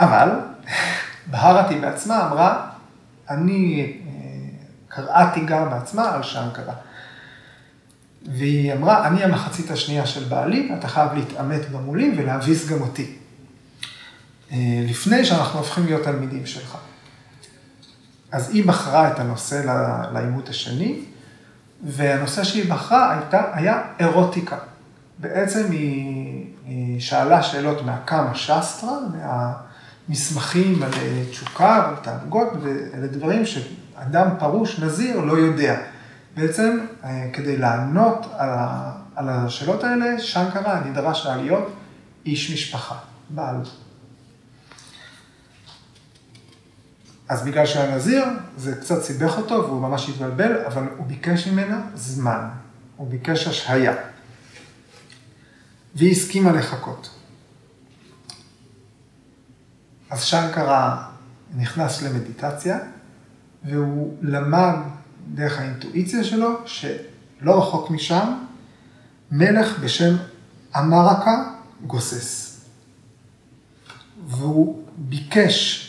אבל 0.00 0.28
בהרתי 1.30 1.78
בעצמה 1.78 2.26
אמרה, 2.26 2.70
אני 3.30 3.92
אה, 4.06 4.12
קראתי 4.88 5.40
גם 5.40 5.70
בעצמה 5.70 6.14
על 6.14 6.22
שנקרה. 6.22 6.74
והיא 8.26 8.72
אמרה, 8.72 9.08
אני 9.08 9.24
המחצית 9.24 9.70
השנייה 9.70 10.06
של 10.06 10.24
בעלי, 10.24 10.70
אתה 10.78 10.88
חייב 10.88 11.12
להתעמת 11.14 11.70
במולי 11.70 12.14
ולהביס 12.18 12.68
גם 12.68 12.80
אותי. 12.80 13.16
אה, 14.52 14.56
לפני 14.88 15.24
שאנחנו 15.24 15.58
הופכים 15.58 15.86
להיות 15.86 16.04
תלמידים 16.04 16.46
שלך. 16.46 16.76
אז 18.34 18.50
היא 18.50 18.64
בחרה 18.66 19.12
את 19.12 19.18
הנושא 19.18 19.62
לעימות 20.12 20.48
השני, 20.48 21.04
והנושא 21.84 22.44
שהיא 22.44 22.72
בחרה 22.72 23.12
הייתה, 23.12 23.42
היה 23.52 23.82
אירוטיקה. 24.00 24.56
בעצם 25.18 25.70
היא, 25.70 26.46
היא 26.66 27.00
שאלה 27.00 27.42
שאלות 27.42 27.82
מהקאמה 27.84 28.34
שסטרה, 28.34 28.98
מהמסמכים 30.08 30.82
על 30.82 30.90
תשוקה 31.30 31.82
ועל 31.86 31.96
תענוגות, 32.02 32.48
ואלה 32.62 33.06
דברים 33.06 33.46
שאדם 33.46 34.28
פרוש, 34.38 34.80
נזיר, 34.80 35.20
לא 35.20 35.32
יודע. 35.32 35.80
בעצם, 36.36 36.78
אה, 37.04 37.28
כדי 37.32 37.56
לענות 37.56 38.26
על 39.16 39.28
השאלות 39.28 39.84
האלה, 39.84 40.18
שנקרה 40.18 40.80
נדרש 40.86 41.26
להיות 41.26 41.72
איש 42.26 42.52
משפחה, 42.52 42.94
בעל. 43.30 43.56
אז 47.28 47.42
בגלל 47.42 47.66
שהיה 47.66 47.96
נזיר, 47.96 48.24
זה 48.56 48.74
קצת 48.80 49.02
סיבך 49.02 49.38
אותו 49.38 49.54
והוא 49.54 49.80
ממש 49.82 50.08
התבלבל, 50.08 50.64
אבל 50.66 50.82
הוא 50.96 51.06
ביקש 51.06 51.48
ממנה 51.48 51.80
זמן, 51.94 52.48
הוא 52.96 53.10
ביקש 53.10 53.46
השהיה. 53.46 53.94
והיא 55.94 56.12
הסכימה 56.12 56.52
לחכות. 56.52 57.10
אז 60.10 60.22
שנקרה 60.22 61.08
נכנס 61.56 62.02
למדיטציה, 62.02 62.78
והוא 63.64 64.16
למד 64.22 64.76
דרך 65.34 65.58
האינטואיציה 65.58 66.24
שלו, 66.24 66.66
שלא 66.66 67.58
רחוק 67.58 67.90
משם, 67.90 68.34
מלך 69.30 69.78
בשם 69.78 70.16
אמרקה 70.76 71.50
גוסס. 71.86 72.60
והוא 74.26 74.84
ביקש 74.96 75.83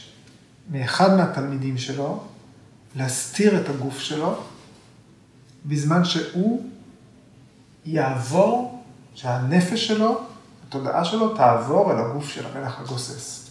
מאחד 0.69 1.17
מהתלמידים 1.17 1.77
שלו 1.77 2.23
להסתיר 2.95 3.61
את 3.61 3.69
הגוף 3.69 3.99
שלו, 3.99 4.35
בזמן 5.65 6.05
שהוא 6.05 6.69
יעבור, 7.85 8.83
שהנפש 9.15 9.87
שלו, 9.87 10.21
התודעה 10.67 11.05
שלו, 11.05 11.35
תעבור 11.35 11.91
אל 11.91 11.97
הגוף 11.97 12.27
של 12.27 12.45
המלך 12.45 12.79
הגוסס. 12.79 13.49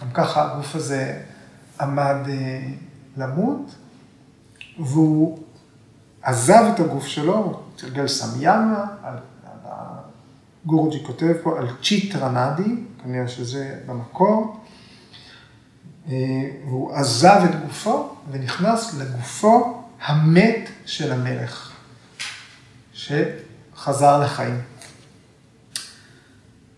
גם 0.00 0.10
ככה 0.14 0.52
הגוף 0.52 0.74
הזה 0.74 1.22
עמד 1.80 2.16
אה, 2.28 2.68
למות, 3.16 3.74
והוא 4.78 5.38
עזב 6.22 6.70
את 6.74 6.80
הגוף 6.80 7.06
שלו, 7.06 7.36
הוא 7.36 7.54
תרגל 7.76 8.08
סמיאמה, 8.08 8.84
גורג'י 10.66 11.04
כותב 11.06 11.32
פה 11.42 11.58
על 11.58 11.68
צ'יט 11.82 12.16
רנדי, 12.16 12.74
כנראה 13.02 13.28
שזה 13.28 13.80
במקור, 13.86 14.60
והוא 16.08 16.94
עזב 16.94 17.40
את 17.44 17.60
גופו 17.66 18.16
ונכנס 18.30 18.94
לגופו 18.94 19.84
המת 20.00 20.70
של 20.86 21.12
המלך, 21.12 21.72
שחזר 22.92 24.20
לחיים. 24.20 24.60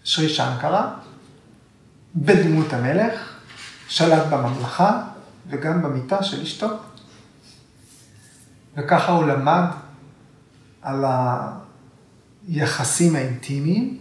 שרי 0.04 0.28
שנקרה, 0.28 0.94
בדמות 2.16 2.72
המלך, 2.72 3.36
שלט 3.88 4.26
בממלכה 4.26 5.02
וגם 5.48 5.82
במיטה 5.82 6.22
של 6.22 6.42
אשתו. 6.42 6.68
וככה 8.76 9.12
הוא 9.12 9.24
למד 9.24 9.64
על 10.82 11.04
היחסים 12.48 13.16
האינטימיים, 13.16 14.00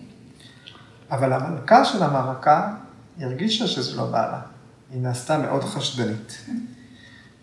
אבל 1.12 1.34
המלכה 1.34 1.86
של 1.86 2.04
המרקה 2.04 2.74
הרגישה 3.20 3.68
שזה 3.68 3.98
לא 3.98 4.06
בעלה. 4.06 4.42
היא 4.92 5.02
נעשתה 5.02 5.38
מאוד 5.38 5.64
חשדנית. 5.64 6.46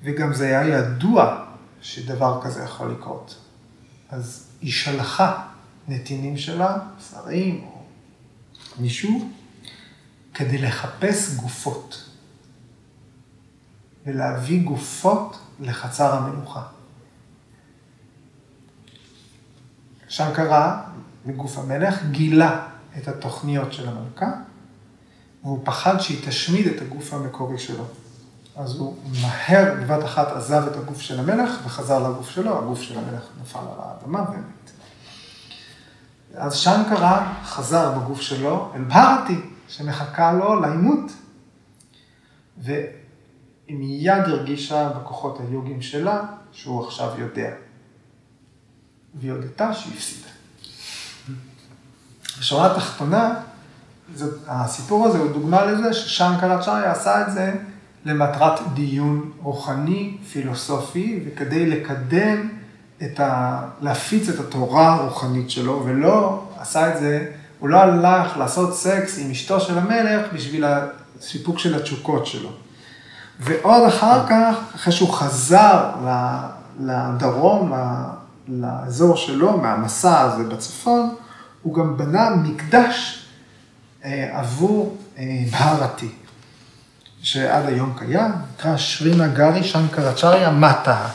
וגם 0.02 0.34
זה 0.34 0.46
היה 0.46 0.78
ידוע 0.78 1.44
שדבר 1.80 2.40
כזה 2.42 2.62
יכול 2.62 2.92
לקרות. 2.92 3.36
אז 4.08 4.46
היא 4.60 4.72
שלחה 4.72 5.46
נתינים 5.88 6.36
שלה, 6.36 6.78
שרים 7.10 7.64
או 7.64 7.82
מישהו, 8.78 9.30
כדי 10.34 10.58
לחפש 10.58 11.34
גופות. 11.34 12.10
ולהביא 14.06 14.64
גופות 14.64 15.38
לחצר 15.60 16.12
המלוכה. 16.12 16.62
שנקרה, 20.08 20.82
מגוף 21.24 21.58
המלך, 21.58 22.04
גילה 22.10 22.66
את 22.98 23.08
התוכניות 23.08 23.72
של 23.72 23.88
המלכה, 23.88 24.32
והוא 25.46 25.60
פחד 25.64 26.00
שהיא 26.00 26.28
תשמיד 26.28 26.66
את 26.66 26.82
הגוף 26.82 27.12
המקורי 27.12 27.58
שלו. 27.58 27.84
אז 28.56 28.76
הוא 28.76 28.96
מהר, 29.22 29.74
בבת 29.80 30.04
אחת 30.04 30.28
עזב 30.28 30.66
את 30.66 30.76
הגוף 30.76 31.00
של 31.00 31.20
המלך 31.20 31.50
וחזר 31.64 32.10
לגוף 32.10 32.30
שלו, 32.30 32.58
הגוף 32.58 32.82
של 32.82 32.98
המלך 32.98 33.22
נפל 33.42 33.58
על 33.58 33.78
האדמה 33.78 34.24
ומת. 34.30 34.70
אז 36.34 36.54
שנקרה 36.54 37.34
חזר 37.44 37.98
בגוף 37.98 38.20
שלו 38.20 38.72
אל 38.74 38.84
בהרתי, 38.84 39.40
שמחכה 39.68 40.32
לו 40.32 40.60
לעימות. 40.60 41.12
והיא 42.58 42.88
מיד 43.68 44.24
הרגישה 44.24 44.88
בכוחות 44.88 45.40
היוגים 45.40 45.82
שלה 45.82 46.22
שהוא 46.52 46.86
עכשיו 46.86 47.20
יודע. 47.20 47.50
והיא 49.14 49.32
הודתה 49.32 49.74
שהיא 49.74 49.94
הפסידה. 49.94 50.28
בשורה 52.38 52.72
התחתונה, 52.72 53.40
זאת, 54.14 54.34
הסיפור 54.48 55.06
הזה 55.06 55.18
הוא 55.18 55.32
דוגמה 55.32 55.64
לזה 55.64 55.92
ששנקרצ'ריה 55.92 56.92
עשה 56.92 57.20
את 57.20 57.32
זה 57.32 57.54
למטרת 58.04 58.60
דיון 58.74 59.30
רוחני, 59.42 60.16
פילוסופי, 60.32 61.24
וכדי 61.26 61.66
לקדם 61.66 62.48
את 63.02 63.20
ה... 63.20 63.60
להפיץ 63.80 64.28
את 64.28 64.40
התורה 64.40 64.94
הרוחנית 64.94 65.50
שלו, 65.50 65.82
ולא 65.86 66.42
עשה 66.58 66.94
את 66.94 67.00
זה, 67.00 67.26
הוא 67.58 67.68
לא 67.68 67.78
הלך 67.78 68.36
לעשות 68.36 68.74
סקס 68.74 69.18
עם 69.18 69.30
אשתו 69.30 69.60
של 69.60 69.78
המלך 69.78 70.26
בשביל 70.32 70.64
הסיפוק 70.64 71.58
של 71.58 71.74
התשוקות 71.74 72.26
שלו. 72.26 72.50
ועוד 73.40 73.88
אחר 73.88 74.26
כך, 74.28 74.54
אחרי 74.74 74.92
שהוא 74.92 75.12
חזר 75.12 75.90
לדרום, 76.80 77.72
לאזור 78.48 79.16
שלו, 79.16 79.56
מהמסע 79.56 80.20
הזה 80.20 80.44
בצפון, 80.44 81.14
הוא 81.62 81.74
גם 81.74 81.96
בנה 81.96 82.30
מקדש 82.30 83.25
עבור 84.32 84.96
אה, 85.18 85.44
בהרתי, 85.50 86.08
שעד 87.22 87.66
היום 87.66 87.92
קיים, 87.98 88.32
נקרא 88.54 88.76
שרינה 88.76 89.28
גארי 89.28 89.64
שנקרצ'ריה 89.64 90.50
מטה. 90.50 91.08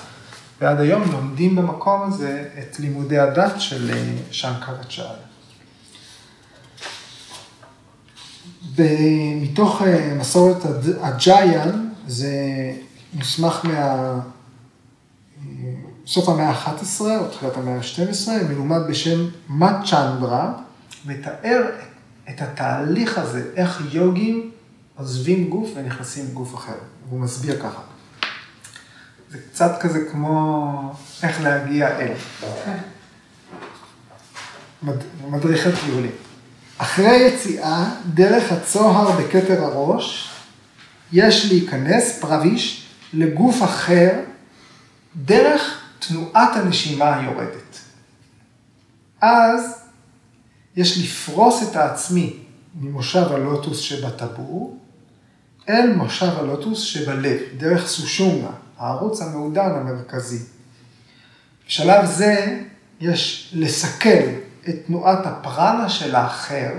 ועד 0.61 0.79
היום 0.79 1.11
לומדים 1.11 1.55
במקום 1.55 2.01
הזה 2.03 2.47
את 2.59 2.79
לימודי 2.79 3.19
הדת 3.19 3.61
של 3.61 3.91
אה, 3.93 4.03
שנקרצ'ריה. 4.31 5.31
מתוך 9.41 9.81
מסורת 10.17 10.57
הג'יין, 11.01 11.89
זה 12.07 12.31
מסמך 13.13 13.59
מה... 13.63 14.19
סוף 16.07 16.29
המאה 16.29 16.49
ה-11 16.49 17.01
או 17.01 17.27
תחילת 17.27 17.57
המאה 17.57 17.75
ה-12, 17.75 18.43
מלומד 18.49 18.79
בשם 18.89 19.27
מצ'נדרה, 19.49 20.53
מתאר 21.05 21.61
את 21.79 21.90
התהליך 22.39 23.17
הזה, 23.17 23.51
איך 23.55 23.81
יוגים 23.91 24.51
עוזבים 24.97 25.49
גוף 25.49 25.69
ונכנסים 25.75 26.25
לגוף 26.31 26.55
אחר. 26.55 26.77
והוא 27.09 27.19
מסביר 27.19 27.59
ככה. 27.63 27.81
זה 29.31 29.37
קצת 29.51 29.81
כזה 29.81 30.05
כמו 30.11 30.93
איך 31.23 31.41
להגיע 31.41 31.99
אל. 31.99 32.13
מד... 34.83 34.95
מדריכי 35.29 35.69
טיולים. 35.85 36.11
אחרי 36.77 37.15
יציאה, 37.17 37.85
דרך 38.13 38.51
הצוהר 38.51 39.11
בכתר 39.11 39.63
הראש, 39.63 40.31
יש 41.11 41.45
להיכנס, 41.45 42.19
פרביש, 42.19 42.87
לגוף 43.13 43.63
אחר, 43.63 44.11
דרך 45.15 45.81
תנועת 45.99 46.55
הנשימה 46.55 47.15
היורדת. 47.15 47.79
אז 49.21 49.80
יש 50.75 50.97
לפרוס 50.97 51.63
את 51.71 51.75
העצמי 51.75 52.37
ממושב 52.75 53.27
הלוטוס 53.31 53.79
שבטבור, 53.79 54.77
אל 55.69 55.93
מושב 55.93 56.31
הלוטוס 56.37 56.79
שבלב, 56.79 57.39
דרך 57.57 57.87
סושונגה, 57.87 58.49
הערוץ 58.77 59.21
המעודן 59.21 59.71
המרכזי. 59.71 60.39
בשלב 61.67 62.05
זה 62.05 62.61
יש 62.99 63.51
לסכל 63.55 64.09
את 64.69 64.75
תנועת 64.87 65.25
הפרנה 65.25 65.89
של 65.89 66.15
האחר 66.15 66.71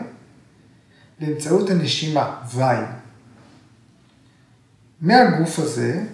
באמצעות 1.21 1.71
הנשימה, 1.71 2.37
וואי. 2.55 2.85
מהגוף 5.01 5.59
הזה 5.59 6.05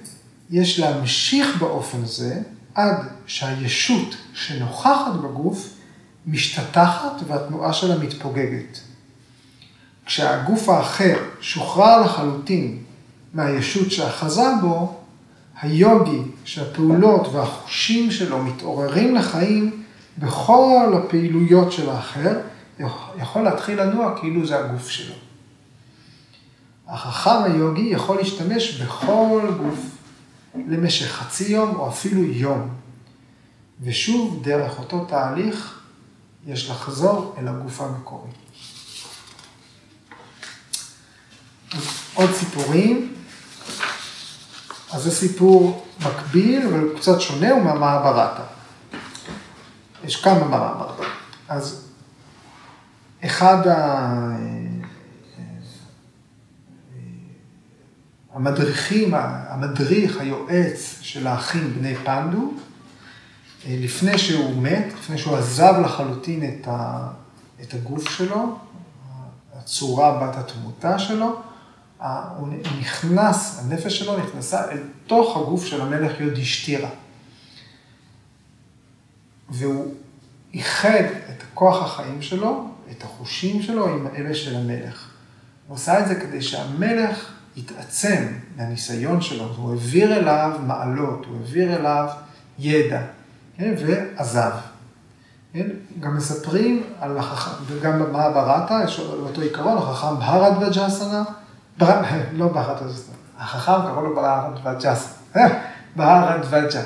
יש 0.50 0.78
להמשיך 0.78 1.56
באופן 1.58 2.06
זה 2.06 2.40
עד 2.74 2.96
שהישות 3.26 4.16
שנוכחת 4.34 5.12
בגוף 5.14 5.77
משתטחת 6.30 7.12
והתנועה 7.26 7.72
שלה 7.72 7.98
מתפוגגת. 7.98 8.80
כשהגוף 10.06 10.68
האחר 10.68 11.18
שוחרר 11.40 12.00
לחלוטין 12.00 12.82
מהישות 13.34 13.90
שאחזה 13.90 14.46
בו, 14.60 15.00
היוגי 15.62 16.22
שהפעולות 16.44 17.34
והחושים 17.34 18.10
שלו 18.10 18.42
מתעוררים 18.42 19.14
לחיים 19.14 19.82
בכל 20.18 20.94
הפעילויות 20.96 21.72
של 21.72 21.90
האחר, 21.90 22.38
יכול 23.18 23.42
להתחיל 23.42 23.82
לנוע 23.82 24.18
כאילו 24.20 24.46
זה 24.46 24.58
הגוף 24.58 24.88
שלו. 24.88 25.14
החכם 26.88 27.42
היוגי 27.44 27.88
יכול 27.90 28.16
להשתמש 28.16 28.80
בכל 28.80 29.50
גוף 29.58 29.78
למשך 30.66 31.06
חצי 31.06 31.52
יום 31.52 31.76
או 31.76 31.88
אפילו 31.88 32.24
יום. 32.24 32.68
ושוב, 33.80 34.42
דרך 34.42 34.78
אותו 34.78 35.04
תהליך, 35.04 35.77
יש 36.48 36.70
לחזור 36.70 37.34
אל 37.38 37.48
הגוף 37.48 37.80
המקורי. 37.80 38.30
עוד 42.14 42.30
סיפורים. 42.32 43.14
אז 44.92 45.02
זה 45.02 45.10
סיפור 45.10 45.86
מקביל, 46.00 46.66
אבל 46.66 46.80
הוא 46.80 46.98
קצת 46.98 47.20
שונה, 47.20 47.50
הוא 47.50 47.62
מהמעברתה. 47.62 48.42
יש 50.04 50.22
כמה 50.22 50.38
במעברתה. 50.38 51.02
אז 51.48 51.88
אחד 53.24 53.66
ה... 53.66 54.36
המדריכים, 58.34 59.14
המדריך, 59.48 60.16
היועץ 60.20 60.98
של 61.00 61.26
האחים 61.26 61.74
בני 61.74 61.94
פנדו, 61.94 62.52
לפני 63.66 64.18
שהוא 64.18 64.62
מת, 64.62 64.84
לפני 64.98 65.18
שהוא 65.18 65.36
עזב 65.36 65.74
לחלוטין 65.84 66.44
את, 66.44 66.68
ה, 66.68 67.08
את 67.62 67.74
הגוף 67.74 68.10
שלו, 68.10 68.58
הצורה 69.54 70.20
בת 70.20 70.36
התמותה 70.36 70.98
שלו, 70.98 71.42
הוא 72.36 72.48
נכנס, 72.80 73.60
הנפש 73.64 73.98
שלו 73.98 74.18
נכנסה 74.18 74.70
אל 74.70 74.78
תוך 75.06 75.36
הגוף 75.36 75.66
של 75.66 75.80
המלך 75.80 76.20
יודישטירה. 76.20 76.90
והוא 79.50 79.94
איחד 80.54 81.04
את 81.30 81.42
כוח 81.54 81.82
החיים 81.82 82.22
שלו, 82.22 82.68
את 82.90 83.02
החושים 83.02 83.62
שלו 83.62 83.88
עם 83.88 84.06
אלה 84.16 84.34
של 84.34 84.56
המלך. 84.56 85.10
הוא 85.68 85.76
עשה 85.76 86.00
את 86.00 86.08
זה 86.08 86.14
כדי 86.14 86.42
שהמלך 86.42 87.32
התעצם 87.56 88.26
מהניסיון 88.56 89.20
שלו, 89.20 89.44
הוא 89.44 89.70
העביר 89.70 90.16
אליו 90.16 90.58
מעלות, 90.66 91.26
הוא 91.26 91.36
העביר 91.36 91.76
אליו 91.76 92.08
ידע? 92.58 93.02
ועזב. 93.58 94.50
כן? 95.52 95.66
גם 96.00 96.16
מספרים 96.16 96.82
על 97.00 97.18
החכם, 97.18 97.64
וגם 97.66 98.02
במעברתה, 98.02 98.80
יש 98.84 99.00
אותו 99.00 99.40
עיקרון, 99.40 99.78
החכם 99.78 100.18
בהרד 100.18 100.62
וג'סנה, 100.62 101.24
לא 102.32 102.48
בהרד 102.48 102.82
וג'סנה, 102.82 103.14
החכם 103.38 103.72
קראו 103.72 104.02
לו 104.02 104.14
בהרד 104.14 104.58
וג'סנה, 104.64 105.48
בהרד 105.96 106.40
וג'ה. 106.50 106.82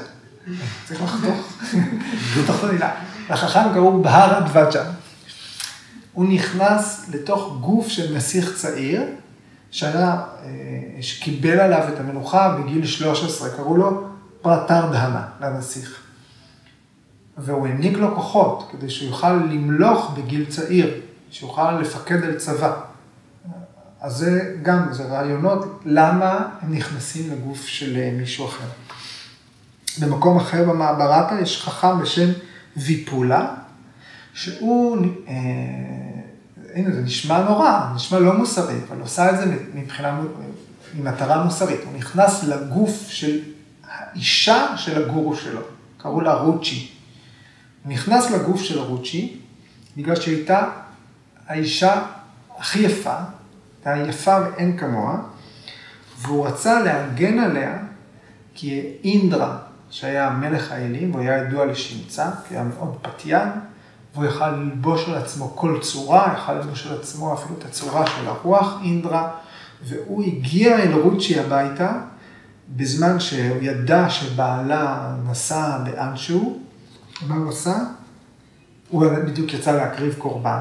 צריך 0.84 1.02
לחתוך, 1.02 1.62
לתוך 2.38 2.64
המילה. 2.64 2.90
לחכם 3.30 3.72
קראו 3.74 4.02
בהרד 4.02 4.44
וג'ה. 4.52 4.84
הוא 6.12 6.28
נכנס 6.28 7.06
לתוך 7.08 7.58
גוף 7.60 7.88
של 7.88 8.16
נסיך 8.16 8.54
צעיר, 8.56 9.02
שהיה, 9.70 10.22
שקיבל 11.00 11.60
עליו 11.60 11.88
את 11.94 12.00
המנוחה 12.00 12.56
בגיל 12.58 12.86
13, 12.86 13.50
קראו 13.50 13.76
לו 13.76 14.08
פרטר 14.42 14.92
דהנה, 14.92 15.24
לנסיך. 15.40 16.01
והוא 17.38 17.66
העניק 17.66 17.98
לו 17.98 18.14
כוחות 18.14 18.68
כדי 18.72 18.90
שהוא 18.90 19.08
יוכל 19.08 19.32
למלוך 19.32 20.14
בגיל 20.16 20.44
צעיר, 20.44 21.00
שיוכל 21.30 21.72
לפקד 21.72 22.24
על 22.24 22.34
צבא. 22.34 22.80
אז 24.00 24.16
זה 24.16 24.56
גם, 24.62 24.92
זה 24.92 25.04
רעיונות 25.04 25.80
למה 25.84 26.48
הם 26.60 26.74
נכנסים 26.74 27.32
לגוף 27.32 27.66
של 27.66 28.10
מישהו 28.12 28.46
אחר. 28.46 28.68
במקום 30.00 30.36
אחר 30.36 30.64
במעברתה 30.64 31.40
יש 31.40 31.62
חכם 31.62 32.00
בשם 32.00 32.28
ויפולה, 32.76 33.54
שהוא, 34.34 35.06
אה, 35.28 35.32
הנה 36.74 36.94
זה 36.94 37.00
נשמע 37.00 37.42
נורא, 37.42 37.92
נשמע 37.94 38.18
לא 38.18 38.38
מוסרי, 38.38 38.74
אבל 38.88 39.00
עושה 39.00 39.30
את 39.30 39.36
זה 39.38 39.56
מבחינה, 39.74 40.20
ממטרה 40.94 41.44
מוסרית. 41.44 41.80
הוא 41.84 41.96
נכנס 41.96 42.44
לגוף 42.44 43.06
של 43.08 43.38
האישה 43.88 44.76
של 44.76 45.02
הגורו 45.02 45.36
שלו, 45.36 45.60
קראו 45.98 46.20
לה 46.20 46.34
רוצ'י. 46.34 46.88
הוא 47.84 47.92
נכנס 47.92 48.30
לגוף 48.30 48.62
של 48.62 48.78
רוצ'י, 48.78 49.36
בגלל 49.96 50.16
שהיא 50.16 50.36
הייתה 50.36 50.68
האישה 51.46 52.02
הכי 52.58 52.78
יפה, 52.78 53.16
הייתה 53.84 54.08
יפה 54.08 54.38
ואין 54.40 54.78
כמוה, 54.78 55.18
והוא 56.18 56.46
רצה 56.46 56.80
להגן 56.80 57.38
עליה, 57.38 57.78
כי 58.54 58.82
אינדרה, 59.04 59.58
שהיה 59.90 60.30
מלך 60.30 60.72
האלים, 60.72 61.10
והוא 61.10 61.22
היה 61.22 61.38
ידוע 61.38 61.66
לשמצה, 61.66 62.30
כי 62.48 62.54
היה 62.54 62.64
מאוד 62.64 62.96
פתיין, 63.02 63.48
והוא 64.14 64.24
יכל 64.24 64.50
ללבוש 64.50 65.08
על 65.08 65.14
עצמו 65.14 65.52
כל 65.56 65.78
צורה, 65.80 66.34
יכל 66.36 66.52
ללבוש 66.52 66.86
על 66.86 66.98
עצמו 66.98 67.34
אפילו 67.34 67.58
את 67.58 67.64
הצורה 67.64 68.06
של 68.06 68.28
הרוח, 68.28 68.78
אינדרה, 68.84 69.30
והוא 69.84 70.24
הגיע 70.24 70.78
אל 70.78 70.92
רוצ'י 70.92 71.40
הביתה, 71.40 71.92
בזמן 72.76 73.20
שהוא 73.20 73.56
ידע 73.62 74.10
שבעלה 74.10 75.14
נסע 75.30 75.78
לאנשהו, 75.86 76.62
מה 77.26 77.36
הוא 77.36 77.48
עשה? 77.48 77.76
הוא 78.88 79.06
בדיוק 79.26 79.54
יצא 79.54 79.72
להקריב 79.72 80.14
קורבן, 80.18 80.60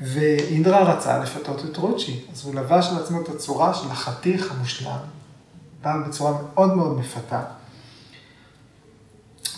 ואינדרה 0.00 0.82
רצה 0.82 1.18
לפתות 1.18 1.64
את 1.64 1.76
רוצ'י, 1.76 2.20
אז 2.32 2.44
הוא 2.44 2.54
לבש 2.54 2.88
על 2.88 3.02
עצמו 3.02 3.20
את 3.20 3.28
הצורה 3.28 3.74
של 3.74 3.90
החתיך 3.90 4.52
המושלם, 4.52 4.98
בא 5.82 5.96
בצורה 6.08 6.38
מאוד 6.54 6.76
מאוד 6.76 6.98
מפתה. 6.98 7.40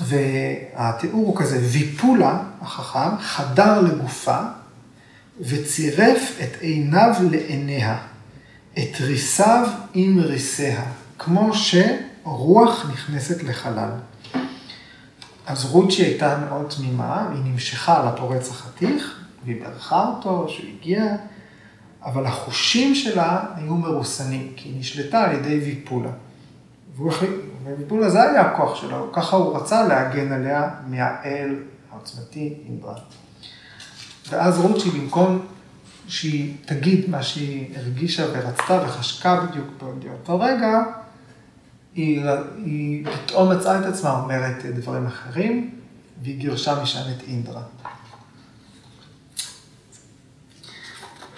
והתיאור 0.00 1.26
הוא 1.26 1.36
כזה, 1.36 1.58
ויפולה, 1.62 2.42
החכם, 2.60 3.18
חדר 3.20 3.80
לגופה 3.80 4.38
וצירף 5.40 6.38
את 6.42 6.60
עיניו 6.60 7.14
לעיניה, 7.30 7.98
את 8.78 9.00
ריסיו 9.00 9.68
עם 9.94 10.18
ריסיה, 10.18 10.84
כמו 11.18 11.50
שרוח 11.54 12.86
נכנסת 12.92 13.42
לחלל. 13.42 13.90
אז 15.46 15.64
רוצ'י 15.64 16.02
הייתה 16.02 16.38
מאוד 16.38 16.66
תמימה, 16.76 17.28
היא 17.32 17.52
נמשכה 17.52 18.12
לפורץ 18.12 18.50
החתיך, 18.50 19.20
והיא 19.44 19.64
ברכה 19.64 20.08
אותו 20.08 20.46
שהוא 20.48 20.66
הגיע, 20.78 21.16
אבל 22.04 22.26
החושים 22.26 22.94
שלה 22.94 23.44
היו 23.54 23.74
מרוסנים, 23.74 24.52
כי 24.56 24.68
היא 24.68 24.80
נשלטה 24.80 25.24
על 25.24 25.34
ידי 25.34 25.58
ויפולה. 25.58 26.10
וויפולה 26.96 28.10
זה 28.10 28.22
היה 28.22 28.40
הכוח 28.40 28.74
שלו, 28.74 29.12
ככה 29.12 29.36
הוא 29.36 29.56
רצה 29.56 29.88
להגן 29.88 30.32
עליה 30.32 30.70
מהאל 30.86 31.56
העוצמתי 31.92 32.54
אינדרה. 32.68 32.94
ואז 34.30 34.58
רוצ'י 34.58 34.90
במקום 34.90 35.46
שהיא 36.08 36.54
תגיד 36.64 37.10
מה 37.10 37.22
שהיא 37.22 37.78
הרגישה 37.78 38.24
ורצתה 38.32 38.80
וחשקה 38.86 39.40
בדיוק 39.40 39.66
באותו 39.78 40.40
רגע, 40.40 40.82
היא, 41.96 42.22
היא 42.64 43.06
פתאום 43.06 43.52
מצאה 43.52 43.80
את 43.80 43.84
עצמה 43.84 44.20
אומרת 44.20 44.64
דברים 44.66 45.06
אחרים, 45.06 45.80
והיא 46.22 46.38
גירשה 46.38 46.82
משם 46.82 47.00
את 47.16 47.22
אינדרה. 47.22 47.62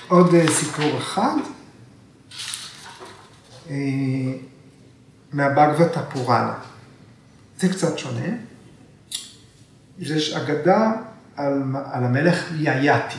עוד 0.09 0.35
אה, 0.35 0.49
סיפור 0.49 0.99
אחד, 0.99 1.37
אה, 3.71 3.77
מהבגבתא 5.33 6.01
פוראנה. 6.13 6.59
זה 7.59 7.69
קצת 7.69 7.99
שונה. 7.99 8.29
יש 9.99 10.33
אגדה 10.33 10.93
על, 11.37 11.63
על 11.93 12.05
המלך 12.05 12.53
יאיאתי, 12.57 13.19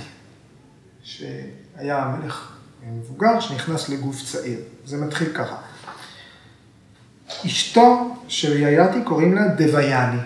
שהיה 1.03 2.15
מלך 2.17 2.51
מבוגר 2.83 3.39
שנכנס 3.39 3.89
לגוף 3.89 4.23
צעיר. 4.23 4.59
זה 4.85 4.97
מתחיל 4.97 5.33
ככה. 5.33 5.68
אשתו 7.45 8.15
של 8.27 8.59
יאיאתי 8.59 8.99
קוראים 9.03 9.35
לה 9.35 9.47
דוויאני, 9.47 10.21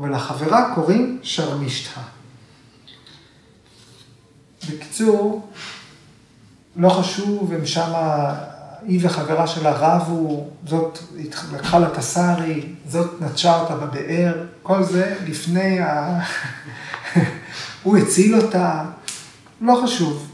ולחברה 0.00 0.74
קוראים 0.74 1.18
שרמישתא. 1.22 2.00
בקיצור, 4.68 5.50
לא 6.76 6.88
חשוב, 6.88 7.52
הם 7.52 7.66
שמה, 7.66 8.34
היא 8.82 9.00
וחברה 9.02 9.46
שלה 9.46 9.70
רבו, 9.70 10.50
זאת 10.66 10.98
לקחה 11.52 11.78
לה 11.78 11.86
את 11.86 11.98
הסארי, 11.98 12.62
זאת 12.88 13.22
נטשה 13.22 13.60
אותה 13.60 13.76
בבאר, 13.76 14.44
כל 14.62 14.82
זה 14.82 15.16
לפני 15.26 15.80
ה... 15.80 16.20
הוא 17.82 17.96
הציל 17.96 18.36
אותה, 18.36 18.84
לא 19.60 19.80
חשוב. 19.84 20.30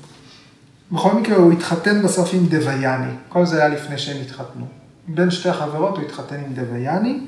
בכל 0.93 1.15
מקרה 1.15 1.37
הוא 1.37 1.53
התחתן 1.53 2.03
בסוף 2.03 2.31
עם 2.33 2.47
דוויאני, 2.47 3.13
כל 3.29 3.47
זה 3.47 3.57
היה 3.57 3.69
לפני 3.69 3.99
שהם 3.99 4.17
התחתנו. 4.23 4.84
בין 5.09 5.31
שתי 5.31 5.49
החברות 5.49 5.97
הוא 5.97 6.05
התחתן 6.05 6.41
עם 6.45 6.55
דוויאני, 6.55 7.27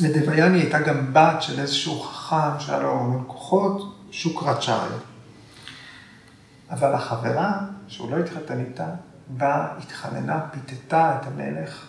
ודוויאני 0.00 0.58
הייתה 0.58 0.80
גם 0.80 1.14
בת 1.14 1.42
של 1.42 1.60
איזשהו 1.60 2.00
חכם 2.00 2.60
שהיה 2.60 2.80
לו 2.80 2.90
המון 2.90 3.24
כוחות, 3.26 3.96
שוקרצ'ריה. 4.10 4.98
אבל 6.70 6.94
החברה, 6.94 7.60
שהוא 7.88 8.10
לא 8.10 8.16
התחתן 8.16 8.60
איתה, 8.60 8.88
באה, 9.28 9.78
התחננה, 9.78 10.40
פיתתה 10.50 11.18
את 11.20 11.26
המלך 11.26 11.86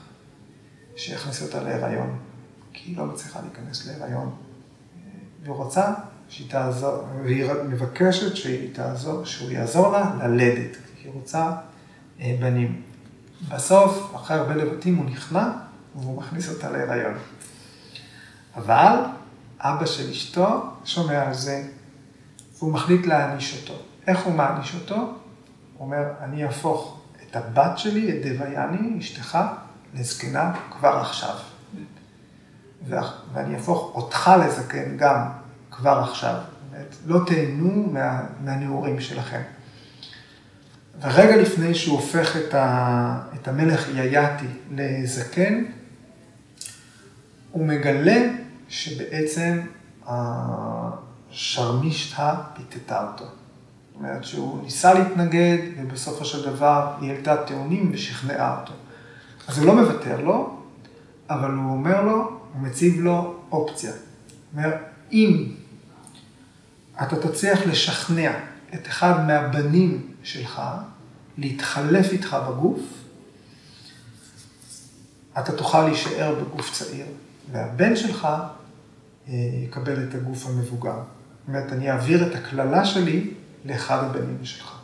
שיכניס 0.95 1.41
אותה 1.41 1.63
להיריון, 1.63 2.19
כי 2.74 2.89
היא 2.89 2.97
לא 2.97 3.05
מצליחה 3.05 3.39
להיכנס 3.41 3.88
להיריון. 3.88 4.36
והיא 5.43 5.53
רוצה 5.53 5.93
שהיא 6.30 6.49
תעזור, 6.49 7.03
והיא 7.24 7.45
מבקשת 7.69 8.36
שהיא 8.36 8.76
תעזור, 8.76 9.26
שהוא 9.26 9.51
יעזור 9.51 9.91
לה 9.91 10.11
ללדת, 10.24 10.76
כי 10.95 11.07
היא 11.07 11.13
רוצה 11.13 11.51
אה, 12.22 12.36
בנים. 12.39 12.82
בסוף, 13.50 14.16
אחרי 14.16 14.38
הרבה 14.38 14.56
לבטים, 14.56 14.96
הוא 14.96 15.06
נכנע 15.06 15.50
והוא 15.96 16.18
מכניס 16.18 16.50
אותה 16.50 16.72
להיריון. 16.72 17.14
אבל 18.56 18.96
אבא 19.60 19.86
של 19.86 20.10
אשתו 20.10 20.64
שומע 20.86 21.28
על 21.28 21.34
זה, 21.34 21.64
והוא 22.58 22.74
מחליט 22.74 23.06
להעניש 23.06 23.62
אותו. 23.62 23.82
איך 24.08 24.20
הוא 24.20 24.34
מעניש 24.34 24.76
אותו? 24.76 24.96
הוא 24.96 25.16
אומר, 25.80 26.04
אני 26.22 26.46
אהפוך 26.46 27.02
את 27.24 27.36
הבת 27.36 27.78
שלי, 27.78 28.12
את 28.12 28.26
דוויאני, 28.26 29.00
אשתך, 29.00 29.38
לזקנה 29.94 30.54
כבר 30.72 30.98
עכשיו. 30.98 31.36
ואני 32.88 33.56
אהפוך 33.56 33.92
אותך 33.96 34.32
לזקן 34.46 34.98
גם 34.98 35.30
כבר 35.72 36.04
עכשיו. 36.10 36.36
לא 37.06 37.20
תהנו 37.28 37.89
מה, 37.92 38.22
מהנעורים 38.44 39.02
שלכם. 39.02 39.42
ורגע 41.00 41.36
לפני 41.36 41.76
שהוא 41.76 42.00
הופך 42.00 42.38
את, 42.38 42.54
ה, 42.54 43.22
את 43.36 43.48
המלך 43.48 43.89
יאיאתי 43.96 44.46
לזקן, 44.72 45.64
הוא 47.52 47.66
מגלה 47.66 48.28
שבעצם 48.70 49.62
השרמישתא 51.32 52.36
פיתתה 52.56 53.08
אותו. 53.08 53.26
זאת 53.26 53.96
אומרת 53.96 54.24
שהוא 54.24 54.64
ניסה 54.64 54.94
להתנגד, 54.94 55.58
ובסופו 55.78 56.26
של 56.26 56.50
דבר 56.50 56.94
היא 57.02 57.12
העלתה 57.12 57.44
טיעונים 57.48 57.92
ושכנעה 57.94 58.62
אותו. 58.62 58.74
אז 59.48 59.58
הוא 59.58 59.68
לא 59.68 59.76
מוותר 59.76 60.22
לו, 60.22 60.58
אבל 61.30 61.52
הוא 61.52 61.72
אומר 61.72 62.02
לו, 62.02 62.39
הוא 62.54 62.62
מציב 62.62 63.02
לו 63.02 63.36
אופציה. 63.52 63.92
הוא 63.92 64.00
אומר, 64.64 64.72
אם 65.12 65.52
אתה 67.04 67.16
תצליח 67.16 67.60
לשכנע 67.66 68.32
את 68.74 68.88
אחד 68.88 69.28
מהבנים 69.28 70.11
שלך 70.24 70.61
להתחלף 71.38 72.11
איתך 72.11 72.38
בגוף, 72.49 72.80
אתה 75.39 75.57
תוכל 75.57 75.86
להישאר 75.86 76.36
בגוף 76.36 76.72
צעיר, 76.74 77.05
והבן 77.51 77.95
שלך 77.95 78.26
אה, 78.26 79.34
יקבל 79.63 80.03
את 80.03 80.15
הגוף 80.15 80.47
המבוגר. 80.47 80.95
זאת 80.95 81.47
אומרת, 81.47 81.74
אני 81.74 81.91
אעביר 81.91 82.28
את 82.28 82.36
הקללה 82.36 82.86
שלי 82.86 83.34
לאחד 83.65 84.03
הבנים 84.03 84.45
שלך. 84.45 84.78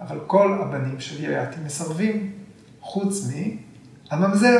אבל 0.00 0.18
כל 0.26 0.58
הבנים 0.62 1.00
שלי 1.00 1.36
הייתי 1.36 1.56
מסרבים, 1.64 2.32
חוץ 2.80 3.28
מהממזר, 4.10 4.58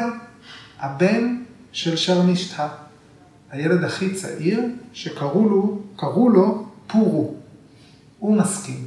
הבן 0.79 1.43
של 1.73 1.97
שרמישתא, 1.97 2.69
הילד 3.51 3.85
הכי 3.85 4.15
צעיר, 4.15 4.61
שקראו 4.93 5.49
לו, 5.49 5.81
לו 6.35 6.67
פורו. 6.87 7.35
הוא 8.19 8.37
מסכים. 8.37 8.87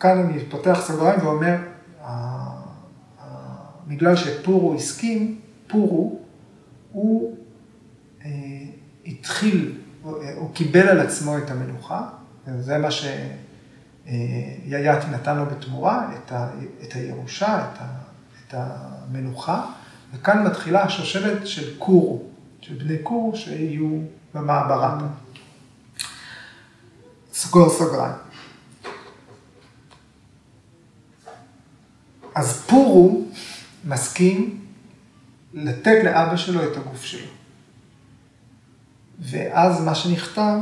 כאן 0.00 0.18
אני 0.18 0.44
פותח 0.50 0.78
סוגריים 0.86 1.20
ואומר, 1.26 1.56
בגלל 3.86 4.16
שפורו 4.16 4.74
הסכים, 4.74 5.40
פורו, 5.66 6.18
הוא 6.92 7.36
אה, 8.24 8.30
התחיל, 9.06 9.78
הוא 10.02 10.54
קיבל 10.54 10.88
על 10.88 11.00
עצמו 11.00 11.38
את 11.38 11.50
המלוכה, 11.50 12.08
זה 12.58 12.78
מה 12.78 12.88
שיאיאתי 14.06 15.06
נתן 15.10 15.36
לו 15.36 15.46
בתמורה, 15.46 16.10
את, 16.14 16.32
ה, 16.32 16.50
את 16.82 16.92
הירושה, 16.92 17.58
את, 17.58 17.78
ה, 17.80 17.86
את 18.48 18.54
המלוכה, 18.56 19.66
וכאן 20.14 20.46
מתחילה 20.46 20.82
השושלת 20.82 21.46
של 21.46 21.78
קורו, 21.78 22.22
של 22.60 22.74
בני 22.74 22.98
קורו 22.98 23.36
שיהיו 23.36 23.98
במעברה. 24.34 24.98
סגור 27.32 27.68
סוגריים. 27.70 28.27
אז 32.38 32.62
פורו 32.66 33.24
מסכים 33.84 34.60
לתת 35.54 36.04
לאבא 36.04 36.36
שלו 36.36 36.64
את 36.64 36.76
הגוף 36.76 37.02
שלו. 37.02 37.30
ואז 39.20 39.80
מה 39.80 39.94
שנכתב 39.94 40.58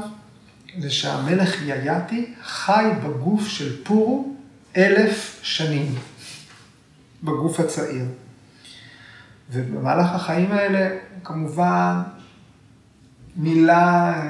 זה 0.78 0.90
שהמלך 0.90 1.62
יאיאתי 1.62 2.34
חי 2.42 2.84
בגוף 3.04 3.46
של 3.46 3.84
פורו 3.84 4.34
אלף 4.76 5.40
שנים, 5.42 5.94
בגוף 7.22 7.60
הצעיר. 7.60 8.04
ובמהלך 9.50 10.12
החיים 10.12 10.52
האלה, 10.52 10.96
כמובן, 11.24 12.02
מילא 13.36 13.72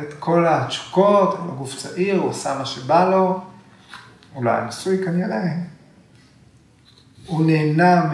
את 0.02 0.14
כל 0.18 0.46
התשוקות, 0.48 1.38
הוא 1.38 1.54
גוף 1.54 1.76
צעיר, 1.76 2.18
הוא 2.18 2.30
עשה 2.30 2.58
מה 2.58 2.66
שבא 2.66 3.10
לו, 3.10 3.44
היה 4.34 4.64
נשוי 4.68 5.04
כנראה. 5.04 5.75
הוא 7.26 7.46
נהנה 7.46 8.10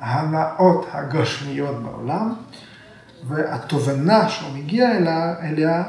מההנאות 0.00 0.86
הגשמיות 0.92 1.82
בעולם, 1.82 2.34
והתובנה 3.28 4.28
שהוא 4.28 4.50
מגיע 4.52 4.96
אליה, 4.96 5.34
אליה 5.42 5.82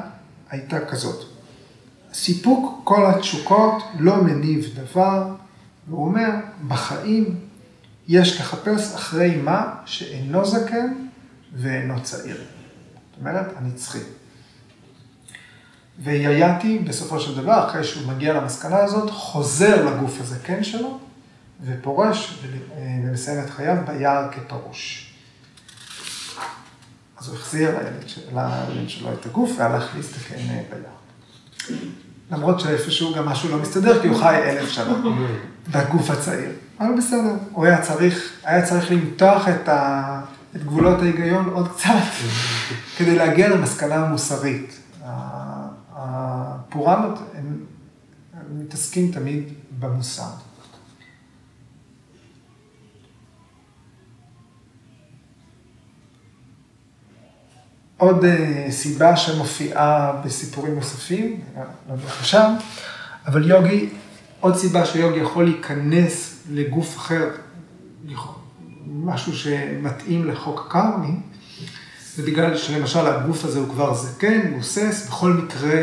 הייתה 0.49 0.85
כזאת. 0.85 1.25
סיפוק 2.13 2.81
כל 2.83 3.05
התשוקות 3.05 3.83
לא 3.99 4.23
מניב 4.23 4.65
דבר, 4.75 5.35
והוא 5.87 6.05
אומר, 6.05 6.29
בחיים 6.67 7.35
יש 8.07 8.39
לחפש 8.39 8.95
אחרי 8.95 9.35
מה 9.35 9.75
שאינו 9.85 10.45
זקן 10.45 10.93
ואינו 11.53 12.03
צעיר. 12.03 12.35
זאת 12.35 13.19
אומרת, 13.19 13.45
הנצחי. 13.57 13.99
ויאיאתי, 16.03 16.79
בסופו 16.79 17.19
של 17.19 17.41
דבר, 17.41 17.67
אחרי 17.67 17.83
שהוא 17.83 18.07
מגיע 18.07 18.33
למסקנה 18.33 18.77
הזאת, 18.77 19.09
חוזר 19.09 19.85
לגוף 19.85 20.21
הזקן 20.21 20.63
שלו, 20.63 20.99
ופורש 21.65 22.43
ומסיים 23.03 23.43
את 23.43 23.49
חייו 23.49 23.75
ביער 23.87 24.27
כפרוש. 24.31 25.13
אז 27.17 27.27
הוא 27.27 27.35
החזיר 27.35 27.69
לילד 28.33 28.89
שלו 28.89 29.13
את 29.13 29.25
הגוף 29.25 29.51
והלך 29.57 29.95
להסתכן 29.95 30.35
אה, 30.49 30.61
ביער. 30.69 31.79
למרות 32.31 32.59
שאיפשהו 32.59 33.15
גם 33.15 33.25
משהו 33.25 33.49
לא 33.49 33.57
מסתדר, 33.57 34.01
כי 34.01 34.07
הוא 34.07 34.17
חי 34.17 34.35
אלף 34.35 34.69
שנה 34.69 34.93
בגוף 35.71 36.09
הצעיר. 36.09 36.49
אבל 36.79 36.97
בסדר, 36.97 37.33
הוא 37.51 37.65
היה 37.65 37.81
צריך, 37.81 38.33
היה 38.43 38.65
צריך 38.65 38.91
למתוח 38.91 39.47
את, 39.47 39.69
ה, 39.69 40.21
את 40.55 40.63
גבולות 40.63 41.01
ההיגיון 41.01 41.49
עוד 41.49 41.67
קצת, 41.67 41.89
כדי 42.97 43.15
להגיע 43.15 43.49
למסקנה 43.49 44.05
מוסרית. 44.05 44.79
הפורנות, 45.95 47.19
הם, 47.35 47.65
הם 48.33 48.59
מתעסקים 48.59 49.11
תמיד 49.11 49.43
במוסר. 49.79 50.29
עוד 57.99 58.25
אה, 58.25 58.67
סיבה 58.69 59.17
שמופיעה 59.17 60.21
בסיפורים 60.25 60.75
נוספים, 60.75 61.41
לא 61.89 61.95
נלך 61.95 62.21
לשם, 62.21 62.53
אבל 63.27 63.49
יוגי, 63.49 63.89
עוד 64.39 64.55
סיבה 64.55 64.85
שיוגי 64.85 65.19
יכול 65.19 65.43
להיכנס 65.43 66.43
לגוף 66.51 66.97
אחר, 66.97 67.29
משהו 68.87 69.33
שמתאים 69.33 70.27
לחוק 70.27 70.65
הקרמי, 70.67 71.15
זה 72.15 72.23
בגלל 72.23 72.57
שלמשל 72.57 73.07
הגוף 73.07 73.45
הזה 73.45 73.59
הוא 73.59 73.69
כבר 73.69 73.93
זקן, 73.93 74.53
גוסס, 74.53 75.07
בכל 75.07 75.33
מקרה 75.33 75.81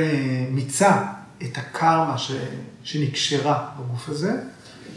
מיצה 0.51 1.03
את 1.43 1.59
הקרמה 1.59 2.19
ש... 2.19 2.33
שנקשרה 2.83 3.69
בגוף 3.79 4.09
הזה, 4.09 4.41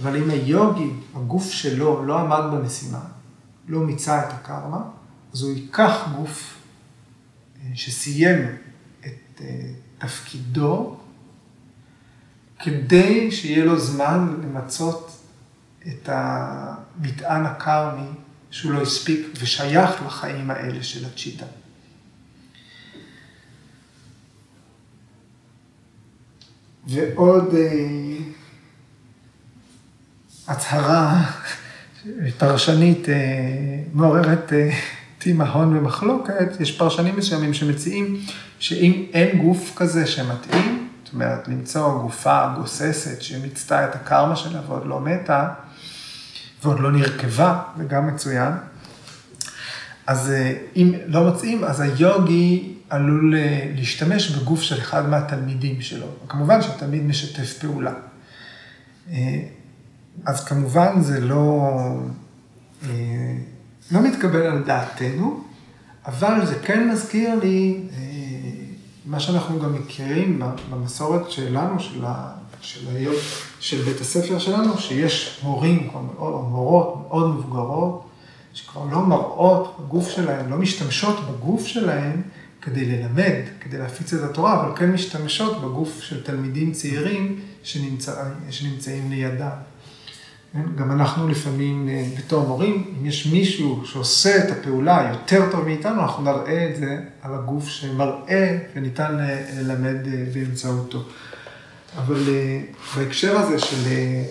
אבל 0.02 0.16
אם 0.16 0.30
היוגי, 0.30 0.90
הגוף 1.16 1.52
שלו 1.52 2.06
לא 2.06 2.20
עמד 2.20 2.44
במשימה, 2.52 3.00
לא 3.68 3.80
מיצה 3.80 4.20
את 4.20 4.34
הקרמה, 4.34 4.80
אז 5.34 5.42
הוא 5.42 5.52
ייקח 5.52 6.08
גוף 6.18 6.54
אה, 6.54 6.59
שסיים 7.74 8.57
את 9.05 9.41
אה, 9.41 9.72
תפקידו, 9.97 10.99
כדי 12.60 13.32
שיהיה 13.32 13.66
לו 13.66 13.80
זמן 13.80 14.36
למצות 14.43 15.12
את 15.88 16.10
המטען 16.12 17.45
הקרמי 17.45 18.10
שהוא 18.51 18.72
לא 18.72 18.82
הספיק 18.82 19.28
ושייך 19.39 19.91
לחיים 20.05 20.51
האלה 20.51 20.84
של 20.84 21.05
הצ'יטה. 21.05 21.45
ועוד 26.88 27.55
אה, 27.55 28.18
הצהרה 30.47 31.32
פרשנית 32.38 33.10
אה, 33.10 33.16
מעוררת 33.93 34.53
תימהון 35.20 35.78
ומחלוקת, 35.78 36.60
יש 36.60 36.78
פרשנים 36.78 37.16
מסוימים 37.18 37.54
שמציעים 37.54 38.22
שאם 38.60 39.06
אין 39.14 39.38
גוף 39.38 39.74
כזה 39.76 40.08
שמתאים, 40.08 40.90
זאת 41.04 41.14
אומרת, 41.14 41.48
למצוא 41.48 42.02
גופה 42.02 42.54
גוססת 42.56 43.22
שמיצתה 43.22 43.86
את 43.86 43.96
הקרמה 43.96 44.36
שלה 44.36 44.62
ועוד 44.68 44.86
לא 44.86 45.00
מתה, 45.00 45.50
ועוד 46.64 46.80
לא 46.80 46.92
נרכבה, 46.92 47.62
זה 47.78 47.84
גם 47.84 48.08
מצוין. 48.08 48.54
אז 50.08 50.32
אה, 50.32 50.54
אם 50.76 50.94
לא 51.06 51.24
מוצאים, 51.24 51.64
אז 51.64 51.80
היוגי 51.80 52.74
עלול 52.90 53.36
אה, 53.36 53.72
להשתמש 53.76 54.32
בגוף 54.32 54.62
של 54.62 54.80
אחד 54.80 55.10
מהתלמידים 55.10 55.82
שלו. 55.82 56.08
כמובן 56.28 56.62
שהתלמיד 56.62 57.04
משתף 57.04 57.58
פעולה. 57.60 57.94
אה, 59.12 59.40
אז 60.26 60.46
כמובן 60.46 61.02
זה 61.02 61.20
לא, 61.20 61.70
לא 63.92 64.02
מתקבל 64.02 64.42
על 64.42 64.64
דעתנו, 64.64 65.44
אבל 66.06 66.46
זה 66.46 66.56
כן 66.56 66.90
מזכיר 66.90 67.36
לי 67.36 67.82
מה 69.06 69.20
שאנחנו 69.20 69.60
גם 69.60 69.74
מכירים 69.74 70.42
במסורת 70.70 71.32
שלנו, 71.32 71.80
של 71.80 72.06
של, 72.62 72.96
היום, 72.96 73.16
של 73.60 73.82
בית 73.82 74.02
הספר 74.02 74.40
שלנו, 74.40 74.78
שיש 74.78 75.40
מורים 75.44 75.90
או 76.18 76.42
מורות 76.42 77.06
מאוד 77.08 77.36
מבוגרות, 77.36 78.06
שכבר 78.54 78.86
לא 78.92 79.06
מראות 79.06 79.78
בגוף 79.80 80.10
שלהם, 80.10 80.50
לא 80.50 80.58
משתמשות 80.58 81.16
בגוף 81.30 81.66
שלהם 81.66 82.22
כדי 82.62 82.86
ללמד, 82.86 83.42
כדי 83.60 83.78
להפיץ 83.78 84.14
את 84.14 84.30
התורה, 84.30 84.62
אבל 84.62 84.76
כן 84.76 84.92
משתמשות 84.92 85.62
בגוף 85.62 86.02
של 86.02 86.24
תלמידים 86.24 86.72
צעירים 86.72 87.40
שנמצא, 87.64 88.24
שנמצאים 88.50 89.10
לידם. 89.10 89.50
כן? 90.54 90.62
גם 90.76 90.91
אנחנו 90.91 91.28
לפעמים, 91.28 91.89
אה, 91.89 92.06
בתור 92.18 92.47
מורים, 92.47 92.93
אם 93.00 93.06
יש 93.06 93.26
מישהו 93.26 93.82
שעושה 93.86 94.38
את 94.38 94.52
הפעולה 94.52 95.12
יותר 95.14 95.52
טוב 95.52 95.66
מאיתנו, 95.66 96.02
אנחנו 96.02 96.24
נראה 96.24 96.70
את 96.70 96.78
זה 96.78 97.02
על 97.22 97.34
הגוף 97.34 97.68
שמראה 97.68 98.58
וניתן 98.76 99.18
ללמד 99.58 100.08
אה, 100.08 100.24
באמצעותו. 100.34 101.04
אבל 101.97 102.30
אה, 102.30 102.62
בהקשר 102.95 103.38
הזה 103.38 103.60
של 103.60 103.88
אה, 103.88 104.24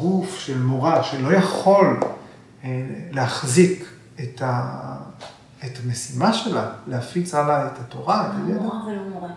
גוף, 0.00 0.38
של 0.38 0.62
מורה, 0.62 1.02
שלא 1.02 1.32
יכול 1.32 2.00
אה, 2.64 2.86
להחזיק 3.10 3.84
את, 4.20 4.42
ה... 4.42 4.96
את 5.64 5.78
המשימה 5.84 6.32
שלה, 6.32 6.68
להפיץ 6.86 7.34
הלאה 7.34 7.66
את 7.66 7.78
התורה, 7.80 8.26
את 8.26 8.32
הידע. 8.46 8.60
מורה 8.60 8.86
ולא 8.86 9.02
מורה. 9.12 9.28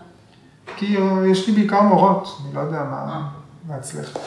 כי 0.76 0.96
יש 1.30 1.48
לי 1.48 1.54
בעיקר 1.54 1.82
מורות, 1.82 2.40
אני 2.44 2.54
לא 2.54 2.60
יודע 2.60 2.84
מה, 2.84 3.28
מה 3.68 3.78
אצלך. 3.78 4.18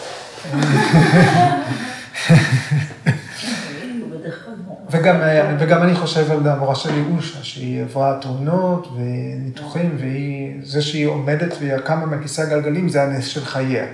וגם, 4.92 5.16
וגם 5.60 5.84
אני 5.84 5.96
חושב 5.96 6.32
על 6.32 6.48
המורה 6.48 6.76
שלי, 6.76 7.04
אושה, 7.16 7.44
שהיא 7.44 7.82
עברה 7.82 8.18
תאונות 8.22 8.88
וניתוחים, 8.96 9.96
והיא, 10.00 10.56
זה 10.64 10.82
שהיא 10.82 11.08
עומדת 11.08 11.54
והיא 11.60 11.78
קמה 11.78 12.06
מכיסא 12.06 12.42
הגלגלים, 12.42 12.90
זה 12.90 13.04
הנס 13.04 13.26
של 13.26 13.46
חייה, 13.46 13.86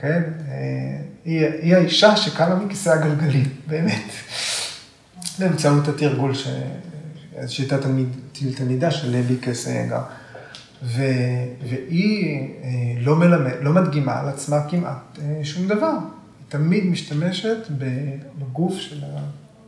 כן? 0.00 0.22
היא, 1.24 1.46
היא 1.62 1.76
האישה 1.76 2.16
שקמה 2.16 2.54
מכיסא 2.54 2.90
הגלגלים, 2.90 3.48
באמת, 3.68 4.12
באמצעות 5.38 5.88
התרגול, 5.88 6.34
ש... 6.34 6.48
תלמיד, 7.68 8.08
תלמידה 8.56 8.90
של 8.90 9.10
לוי 9.10 9.36
קסייגר. 9.36 10.00
ו... 10.84 11.02
והיא 11.68 12.48
אה, 12.62 12.68
לא, 13.00 13.16
מלמד, 13.16 13.52
לא 13.60 13.72
מדגימה 13.72 14.20
על 14.20 14.28
עצמה 14.28 14.68
כמעט 14.68 15.18
אה, 15.22 15.40
שום 15.44 15.68
דבר. 15.68 15.90
היא 15.90 16.48
תמיד 16.48 16.84
משתמשת 16.86 17.58
בגוף 18.38 18.74
של 18.74 19.04
ה... 19.04 19.18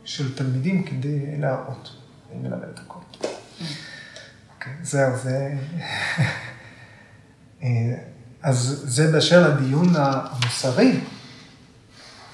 של 0.07 0.35
תלמידים 0.35 0.83
כדי 0.83 1.19
להראות. 1.39 1.95
אני 2.31 2.47
מלמד 2.47 2.63
את 2.73 2.79
הכל. 2.79 2.99
אוקיי, 4.55 4.73
זהו, 4.83 5.17
זה... 5.23 5.53
אה, 7.63 7.95
אז 8.43 8.83
זה 8.85 9.11
באשר 9.11 9.49
לדיון 9.49 9.87
המוסרי, 9.95 10.99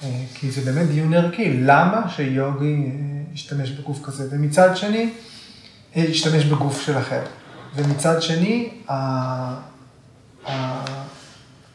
אה, 0.02 0.24
כי 0.34 0.50
זה 0.50 0.72
באמת 0.72 0.88
דיון 0.88 1.14
ערכי. 1.14 1.60
למה 1.60 2.08
שיוגי 2.08 2.86
אה, 2.86 2.90
ישתמש 3.34 3.70
בגוף 3.70 4.04
כזה? 4.04 4.28
ומצד 4.30 4.76
שני, 4.76 5.12
ישתמש 5.96 6.44
בגוף 6.44 6.82
של 6.82 6.98
אחר. 6.98 7.22
ומצד 7.76 8.22
שני, 8.22 8.70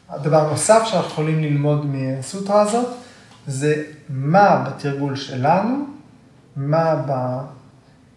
הדבר 0.08 0.46
הנוסף 0.46 0.82
שאנחנו 0.84 1.10
יכולים 1.10 1.40
ללמוד 1.40 1.86
מהסוטרה 1.86 2.60
הזאת, 2.60 2.86
זה 3.46 3.84
מה 4.08 4.64
בתרגול 4.68 5.16
שלנו, 5.16 5.84
מה 6.56 7.02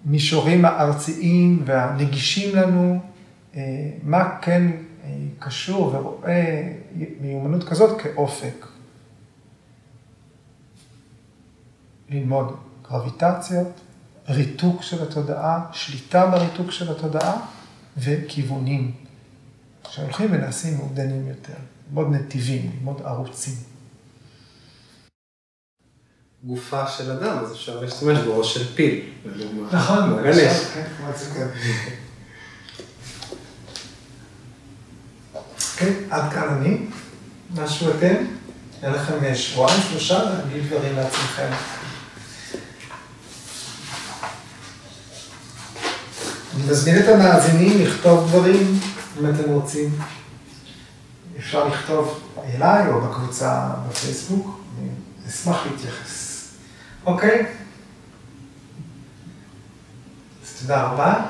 במישורים 0.06 0.66
הארציים 0.66 1.64
והנגישים 1.66 2.56
לנו, 2.56 3.00
אה, 3.56 3.62
מה 4.04 4.38
כן 4.42 4.72
אה, 5.04 5.10
קשור 5.40 5.96
ורואה 5.96 6.74
מיומנות 7.22 7.64
כזאת 7.64 8.02
כאופק. 8.02 8.66
ללמוד 12.10 12.56
גרביטציות, 12.90 13.68
ריתוק 14.30 14.82
של 14.82 15.04
התודעה, 15.04 15.66
שליטה 15.72 16.28
בריתוק 16.28 16.72
של 16.72 16.92
התודעה 16.92 17.38
וכיוונים 17.98 18.92
שהולכים 19.90 20.32
ונעשים 20.32 20.78
מעודנים 20.78 21.28
יותר, 21.28 21.54
ללמוד 21.88 22.08
נתיבים, 22.12 22.72
ללמוד 22.76 23.02
ערוצים. 23.02 23.54
גופה 26.44 26.88
של 26.88 27.12
אדם, 27.12 27.38
אז 27.38 27.52
אפשר 27.52 27.82
להשתמש 27.82 28.20
בו, 28.20 28.32
או 28.34 28.44
של 28.44 28.76
פיל, 28.76 29.10
נכון, 29.72 30.24
גנש. 30.24 30.38
כן, 35.78 35.94
עד 36.10 36.34
כאן 36.34 36.48
אני. 36.50 36.78
משהו 37.56 37.92
אתם? 37.92 38.16
היה 38.82 38.92
לכם 38.92 39.36
שבועיים, 39.36 39.82
שלושה, 39.90 40.24
להגיד 40.24 40.64
דברים 40.68 40.96
לעצמכם. 40.96 41.50
אני 46.56 46.64
מזמין 46.70 47.00
את 47.00 47.08
המאזינים 47.08 47.82
לכתוב 47.82 48.30
דברים, 48.30 48.80
אם 49.20 49.30
אתם 49.30 49.50
רוצים. 49.50 49.90
אפשר 51.38 51.68
לכתוב 51.68 52.20
אליי 52.56 52.88
או 52.88 53.02
בקבוצה 53.02 53.70
בפייסבוק, 53.90 54.60
אני 54.80 54.90
אשמח 55.30 55.66
להתייחס. 55.72 56.48
אוקיי? 57.06 57.46
אז 60.44 60.62
תודה 60.62 60.84
רבה. 60.84 61.26